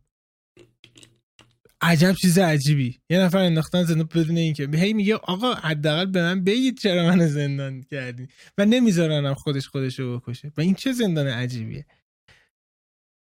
[1.87, 3.01] عجب چیز عجیبی.
[3.11, 4.69] یه نفر انداختن زندان بدون اینکه.
[4.75, 8.29] هی میگه آقا حداقل به من بگید چرا من زندان کردی
[8.59, 10.53] و نمیذارنم خودش خودش رو بکشه.
[10.57, 11.87] و این چه زندان عجیبیه؟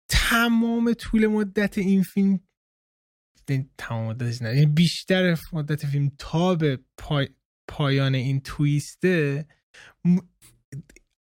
[0.10, 2.40] تمام طول مدت این فیلم
[3.78, 6.80] تمام مدتش نه یعنی بیشتر مدت فیلم تا به
[7.68, 9.46] پایان این تویسته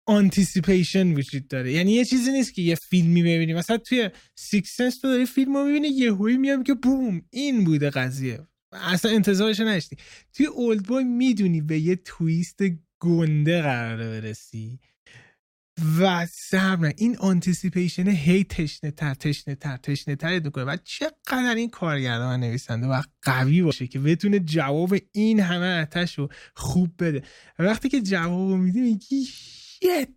[0.05, 1.71] آنتیسیپیشن وجود داره.
[1.71, 5.57] یعنی یه چیزی نیست که یه فیلمی ببینی مثلا توی Sixth Sense تو داری فیلم
[5.57, 8.47] رو می‌بینی هوی میام که boom این بوده قضیه.
[8.71, 9.97] اصلا انتظارش نداشتی
[10.33, 12.59] توی Oldboy می‌دونی به یه twist
[12.99, 14.79] گنده قراره برسی.
[15.99, 21.69] و صبر این anticipation هی تشنه تر تشنه تر تشنه تر کنه و چقدر این
[21.69, 27.23] کارگردان و نویسنده و قوی باشه که بتونه جواب این همه عطش رو خوب بده.
[27.59, 29.27] وقتی که جواب میدی میگی
[29.79, 30.09] شیت!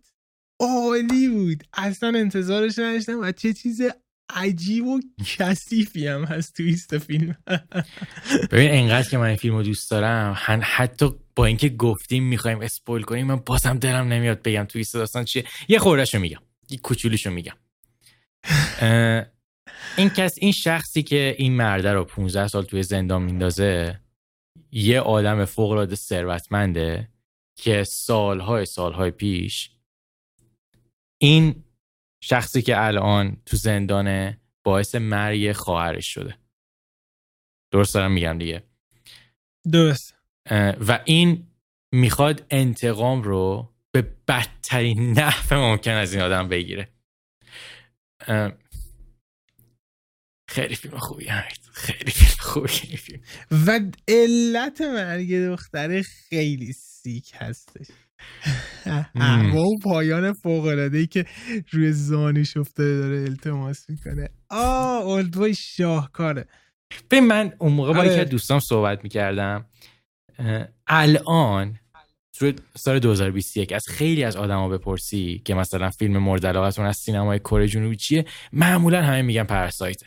[0.59, 1.63] عالی بود.
[1.73, 3.19] اصلا انتظارش نداشتم.
[3.21, 3.81] و چه چیز
[4.29, 4.99] عجیب و
[5.37, 7.37] کثیفی هم هست تویست فیلم.
[8.51, 13.03] ببین انقدر که من این فیلم رو دوست دارم حتی با اینکه گفتیم می‌خوایم اسپویل
[13.03, 15.43] کنیم من بازم دلم نمیاد بگم تویست داستان چیه.
[15.67, 16.41] یه خوردهشو میگم.
[16.69, 17.55] یه کوچولوشو میگم.
[19.97, 23.99] این کس این شخصی که این مرده رو 15 سال توی زندان میندازه
[24.71, 27.09] یه آدم فوق العاده ثروتمنده.
[27.61, 29.71] که سالهای سالهای پیش
[31.21, 31.63] این
[32.23, 36.37] شخصی که الان تو زندانه باعث مرگ خواهرش شده.
[37.73, 38.63] درست دارم میگم دیگه.
[39.71, 40.15] درست.
[40.87, 41.47] و این
[41.93, 46.93] می‌خواد انتقام رو به بدترین نحو ممکن از این آدم بگیره.
[50.49, 53.21] خیلی فیلم خوبی همید خیلی فیلم خوبی فیلم.
[53.67, 56.73] و علت مرگ دختره خیلی
[57.09, 57.87] سیک هستش.
[59.55, 61.25] اون پایان فوق ای که
[61.71, 64.29] روی زانیش افتاده داره التماس می‌کنه.
[64.49, 66.45] آه اولدوی شاهکاره.
[67.09, 68.25] به من اون موقع با آره.
[68.25, 69.65] دوستام صحبت می‌کردم.
[70.87, 71.79] الان
[72.77, 77.67] سال 2021 از خیلی از آدما بپرسی که مثلا فیلم مورد علاقتون از سینمای کره
[77.67, 80.03] جنوبی چیه معمولا همه میگن پرسایت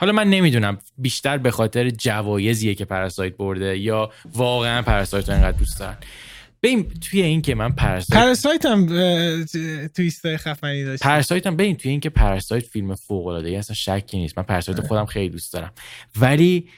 [0.00, 5.78] حالا من نمی‌دونم بیشتر به خاطر جوایزیه که پرسایت برده یا واقعا پرسایت انقدر دوست
[5.78, 5.96] دارن.
[6.66, 8.86] ببین توی این که من پرسایت پرسایت هم
[9.86, 11.02] تویست خفنی داشت.
[11.02, 14.38] پرسایت هم ببین توی این که پرسایت فیلم فوق العاده اصلا شکی نیست.
[14.38, 14.88] من پرسایت آره.
[14.88, 15.72] خودم خیلی دوست دارم.
[16.20, 16.70] ولی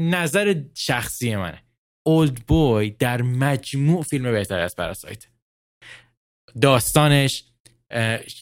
[0.00, 1.62] نظر شخصی منه.
[2.06, 5.26] اولد بوی در مجموع فیلم بهتر از پراسایت
[6.60, 7.44] داستانش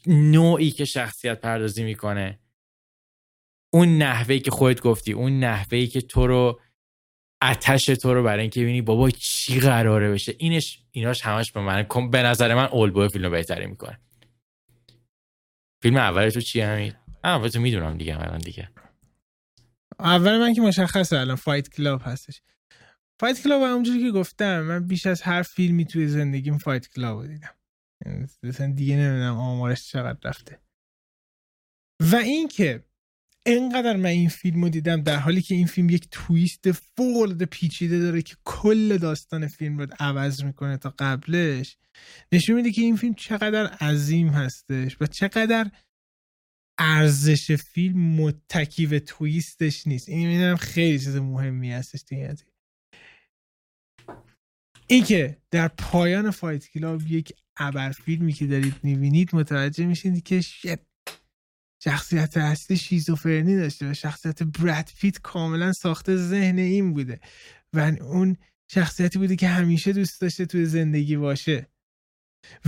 [0.07, 2.39] نوعی که شخصیت پردازی می‌کنه.
[3.73, 6.61] اون نحوهی که خودت گفتی اون نحوهی که تو رو
[7.43, 10.35] اتش تو رو برای اینکه ببینی بابا چی قراره بشه.
[10.39, 14.01] اینش ایناش همش به من به نظر من اولد فیلم بهتری می‌کنه.
[15.83, 18.71] فیلم اول تو چی همین اول تو می‌دونم دیگه الان دیگه.
[19.99, 22.43] اول من که مشخصه الان فایت کلاب هستش.
[23.21, 27.55] Fight Club همونجوری که گفتم من بیش از هر فیلمی توی زندگیم Fight Club دیدم.
[28.43, 30.61] مثلا دیگه نمی‌دونم آمارش چقدر رفته.
[32.01, 32.85] و اینکه
[33.47, 37.99] انقدر من این فیلم رو دیدم در حالی که این فیلم یک twist فولد پیچیده
[37.99, 41.77] داره که کل داستان فیلم رو عوض می‌کنه تا قبلش
[42.33, 45.71] نشون میده که این فیلم چقدر عظیم هستش و چقدر
[46.79, 50.09] ارزش فیلم متکی به twist ش نیست.
[50.09, 52.29] این می‌دونم خیلی چیز مهمی هستش توی
[54.87, 60.41] این که در پایان Fight Club یک ابر فیلمی که دارید می‌بینید متوجه میشید که
[61.83, 67.21] شخصیت اصلی شیزوفرنی داشته و شخصیت براد پیت کاملا ساخته ذهن این بوده.
[67.73, 68.37] و اون
[68.71, 71.69] شخصیتی بوده که همیشه دوست داشته توی زندگی باشه.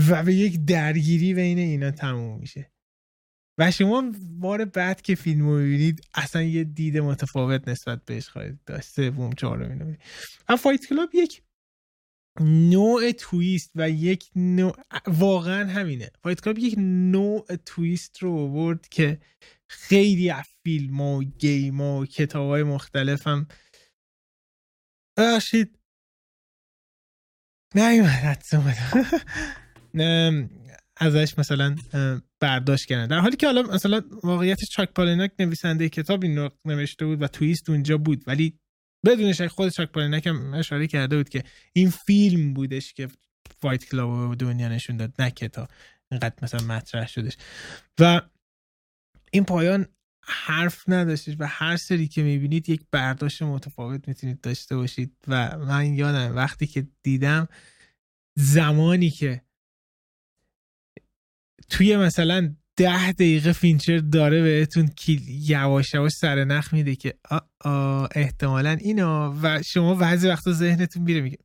[0.08, 2.70] و به یک درگیری بین اینا تموم میشه.
[3.58, 8.58] و شما بار بعد که فیلم رو ببینید اصلا یه دید متفاوت نسبت بهش خواهید
[8.66, 8.88] داشت.
[8.88, 11.42] سوم چهارم اینو Fight Club یک
[12.40, 14.76] نوع twist و یک نوع
[15.06, 16.10] واقعا همینه.
[16.22, 19.20] Fight Club یک نوع twist رو برد که
[19.68, 23.46] خیلی از فیلم و game و کتاب های مختلف هم.
[25.18, 25.78] بخشید
[27.74, 27.82] نه
[30.96, 31.76] ازش مثلا
[32.40, 33.06] برداشت کردن.
[33.06, 37.70] در حالی که حالا مثلا واقعیت چاک پالانیک نویسنده کتاب این نوشته بود و twist
[37.70, 38.58] اونجا بود ولی
[39.06, 43.08] بدون شک خود چاک پالانیک هم اشاره کرده بود که این فیلم بودش که
[43.60, 45.68] Fight Club و دنیا نشون داد نه کتاب
[46.10, 47.36] اینقدر مثلا مطرح شدش.
[48.00, 48.20] و
[49.30, 49.86] این پایان
[50.22, 55.16] حرف نداشتش و هر سری که می‌بینید یک برداشت متفاوت می‌تونید داشته باشید.
[55.28, 57.48] و من یادم وقتی که دیدم
[58.34, 59.42] زمانی که
[61.68, 64.90] توی مثلا ده دقیقه فینچر داره بهتون
[65.28, 67.14] یواش یواش سر نخ میده که
[68.14, 71.38] احتمالا اینا و شما بعضی وقتا ذهنتون میره میگه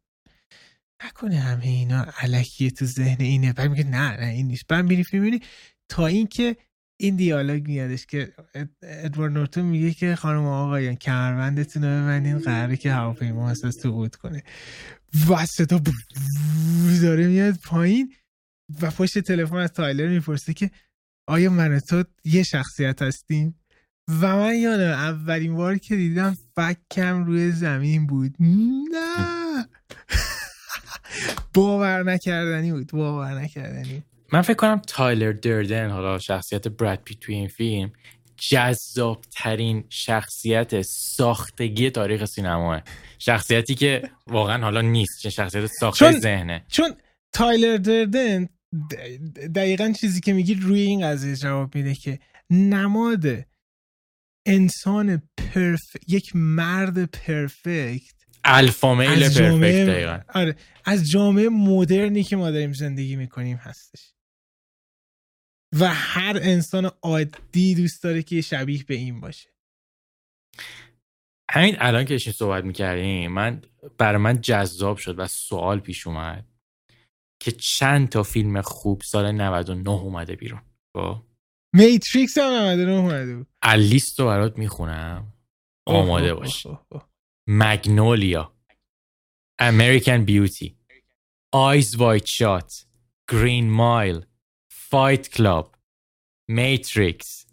[1.05, 3.53] نکنه همه اینا علکیه تو ذهن اینه.
[3.53, 4.67] بعد میگه نه نه این نیست.
[4.67, 5.41] بعد میری می‌بینی
[5.89, 6.55] تا اینکه
[6.99, 8.33] این دیالوگ میادش که
[8.83, 14.43] ادوارد نورتون میگه که خانم آقایان کمربندتون رو ببندین قراره که هواپیما اساس سقوط کنه.
[15.29, 15.45] و
[17.01, 18.13] داره میاد پایین
[18.81, 20.71] و پشت تلفن از تایلر می‌پرسه که
[21.31, 23.55] آیا من تو یه شخصیت هستیم؟
[24.21, 28.35] و من یادم اولین بار که دیدم فکم روی زمین بود.
[28.39, 29.67] نه.
[31.53, 32.91] باور نکردنی بود.
[32.91, 34.03] باور نکردنی.
[34.33, 37.91] من فکر کنم تایلر دردن حالا شخصیت براد پیت توی این فیلم
[38.37, 42.81] جذاب ترین شخصیت ساختگی تاریخ سینماه.
[43.19, 46.65] شخصیتی که واقعا حالا نیست شخصیت ساخته ذهنه.
[46.67, 46.95] چون
[47.33, 48.49] تایلر دردن
[49.55, 52.19] دقیقا چیزی که میگی روی این قضیه جواب میده که
[52.49, 53.25] نماد
[54.45, 60.19] انسان پرف یک مرد پرفکت الفا میل پرفکت دقیقا.
[60.33, 64.13] آره از جامعه مدرنی که ما داریم زندگی می‌کنیم هستش.
[65.79, 69.49] و هر انسان عادی دوست داره که شبیه به این باشه.
[71.51, 73.61] همین الان که صحبت می‌کردیم من
[73.97, 76.50] برای من جذاب شد و سوال پیش اومد.
[77.41, 80.61] که چند تا فیلم خوب سال 99 اومده بیرون.
[80.97, 81.23] خب.
[81.75, 83.47] Matrix هم 99 اومده بود.
[83.77, 85.33] لیست رو برات می‌خونم.
[85.87, 86.67] آماده باش.
[87.47, 88.55] Magnolia.
[89.59, 90.77] American Beauty
[91.53, 92.87] Eyes Wide Shut
[93.31, 94.25] Green Mile
[94.71, 95.75] Fight Club
[96.49, 97.45] Matrix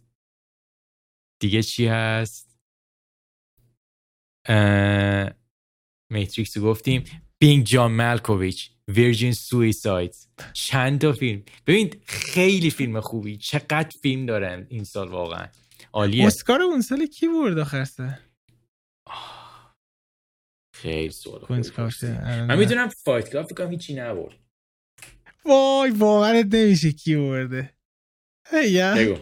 [1.40, 2.59] دیگه چی هست؟
[6.10, 7.05] Matrix گفتیم.
[7.38, 10.16] Being John Malkovich Virgin Suicides
[10.52, 11.43] چند تا فیلم.
[11.66, 13.36] ببین خیلی فیلم خوبی.
[13.36, 15.47] چقدر فیلم دارن این سال واقعا.
[15.93, 16.27] عالیه.
[16.27, 18.19] اسکار اون سال کی برد آخرسته
[20.74, 21.47] خیلی سوال
[22.48, 24.35] من می‌دونم Fight Club فکر هیچی نبرد.
[25.44, 27.74] وای باورت نمیشه کی برده.
[28.52, 29.19] بگو.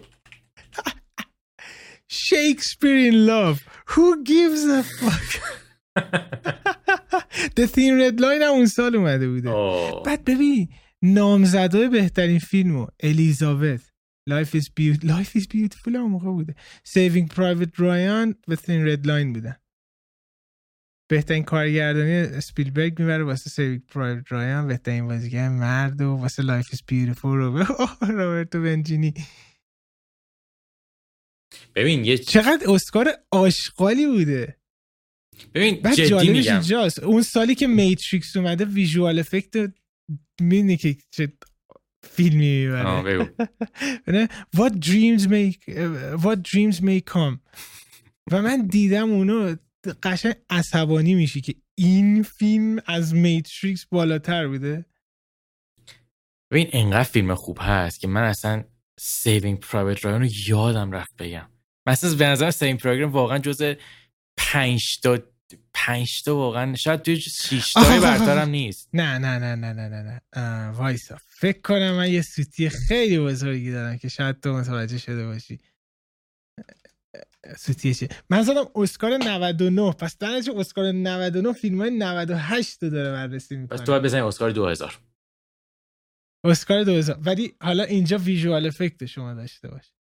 [2.12, 3.58] Shakespeare in love.
[3.92, 5.30] Who gives a fuck?
[7.60, 9.50] The Thin Red Line هم اون سال اومده بوده.
[10.04, 10.68] بعد ببین
[11.02, 13.80] نامزدای بهترین فیلمو الیزابت
[14.30, 16.54] Life is, Beautiful Life is Beautiful هم موقع بوده.
[16.88, 19.56] Saving Private Ryan و Thin Red Line بودن
[21.10, 26.84] بهترین کارگردانی اسپیلبرگ می‌بره واسه Saving Private Ryan بهترین بازیگر مرد و واسه Life is
[26.86, 27.64] Beautiful رو.
[28.18, 29.14] روبرتو بنینی.
[31.74, 34.60] ببین یه چقدر اسکار آشغالی بوده.
[35.54, 36.58] ببین بعد جدی میگم.
[36.58, 36.98] Just.
[36.98, 39.72] اون سالی که Matrix اومده visual effect
[40.40, 41.32] می‌دونی که چه
[42.02, 43.34] فیلمی می‌بره.
[44.56, 45.56] what dreams may
[46.22, 47.38] what dreams may come.
[48.32, 49.56] و من دیدم اونو
[50.02, 54.84] قشنگ عصبانی میشی که این فیلم از Matrix بالاتر بوده.
[56.50, 58.64] ببین انقدر فیلم خوب هست که من اصلا
[58.98, 61.50] Saving Private Ryan رو یادم رفت بگم.
[61.86, 63.74] مثلا به نظر Saving Private Ryan واقعا جز
[64.36, 65.18] پنج تا
[65.74, 68.88] پنج تا واقعا شاید توی شیش تا برترم نیست.
[68.94, 70.68] نه نه نه نه نه نه نه.
[70.70, 71.16] وایسا.
[71.26, 75.60] فکر کنم من یه سوتی خیلی بزرگی دارم که شاید تو متوجه شده باشی.
[77.58, 83.56] سوتیشه من زدم اسکار 99 پس در اسکار 99 فیلم های 98 رو داره بررسی
[83.56, 83.78] می‌کنه.
[83.78, 85.00] پس تو باید بزنی اسکار 2000
[86.44, 89.92] اسکار 2000 ولی حالا اینجا visual effect شما داشته باش.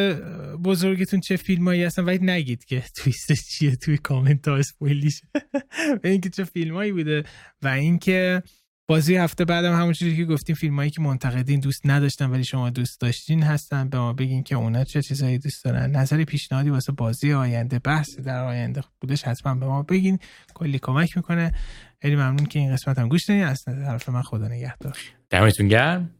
[0.65, 2.05] بزرگتون چه فیلمایی هستن.
[2.05, 5.23] ولی نگید که twist چیه توی کامنت ها spoil یش.
[6.03, 7.24] بگین که چه فیلمایی بوده.
[7.62, 8.43] و اینکه
[8.89, 13.01] بازی هفته بعدم همون چیزی که گفتیم فیلمایی که منتقدین دوست نداشتن ولی شما دوست
[13.01, 13.89] داشتین هستن.
[13.89, 15.90] به ما بگین که اونا چه چیزایی دوست دارن.
[15.90, 20.19] نظری پیشنهادی واسه بازی آینده بحث در آینده بودش حتما به ما بگین.
[20.55, 21.53] کلی کمک می‌کنه.
[22.03, 23.45] خیلی ممنون که این قسمت هم گوش دادین.
[23.45, 24.99] از طرف من خدا نگهدار.
[25.31, 26.11] دمتون گرم.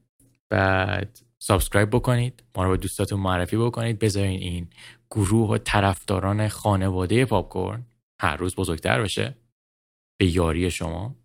[0.51, 4.69] بعد subscribe بکنید ما رو به دوستاتون معرفی بکنید بذارین این
[5.10, 7.86] گروه و طرفداران خانواده پاپکورن
[8.20, 9.35] هر روز بزرگتر بشه
[10.20, 11.16] به یاری شما.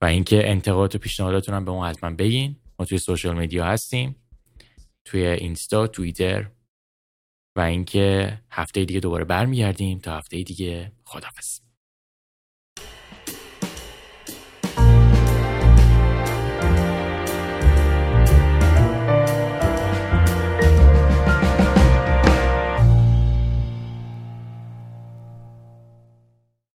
[0.00, 2.56] و اینکه انتقادات و پیشنهاداتون هم به ما حتما بگین.
[2.78, 4.16] ما توی social media هستیم
[5.04, 6.50] توی اینستا توییتر.
[7.56, 10.92] و اینکه هفته دیگه دوباره برمیگردیم تا هفته دیگه.
[11.04, 11.63] خدافظ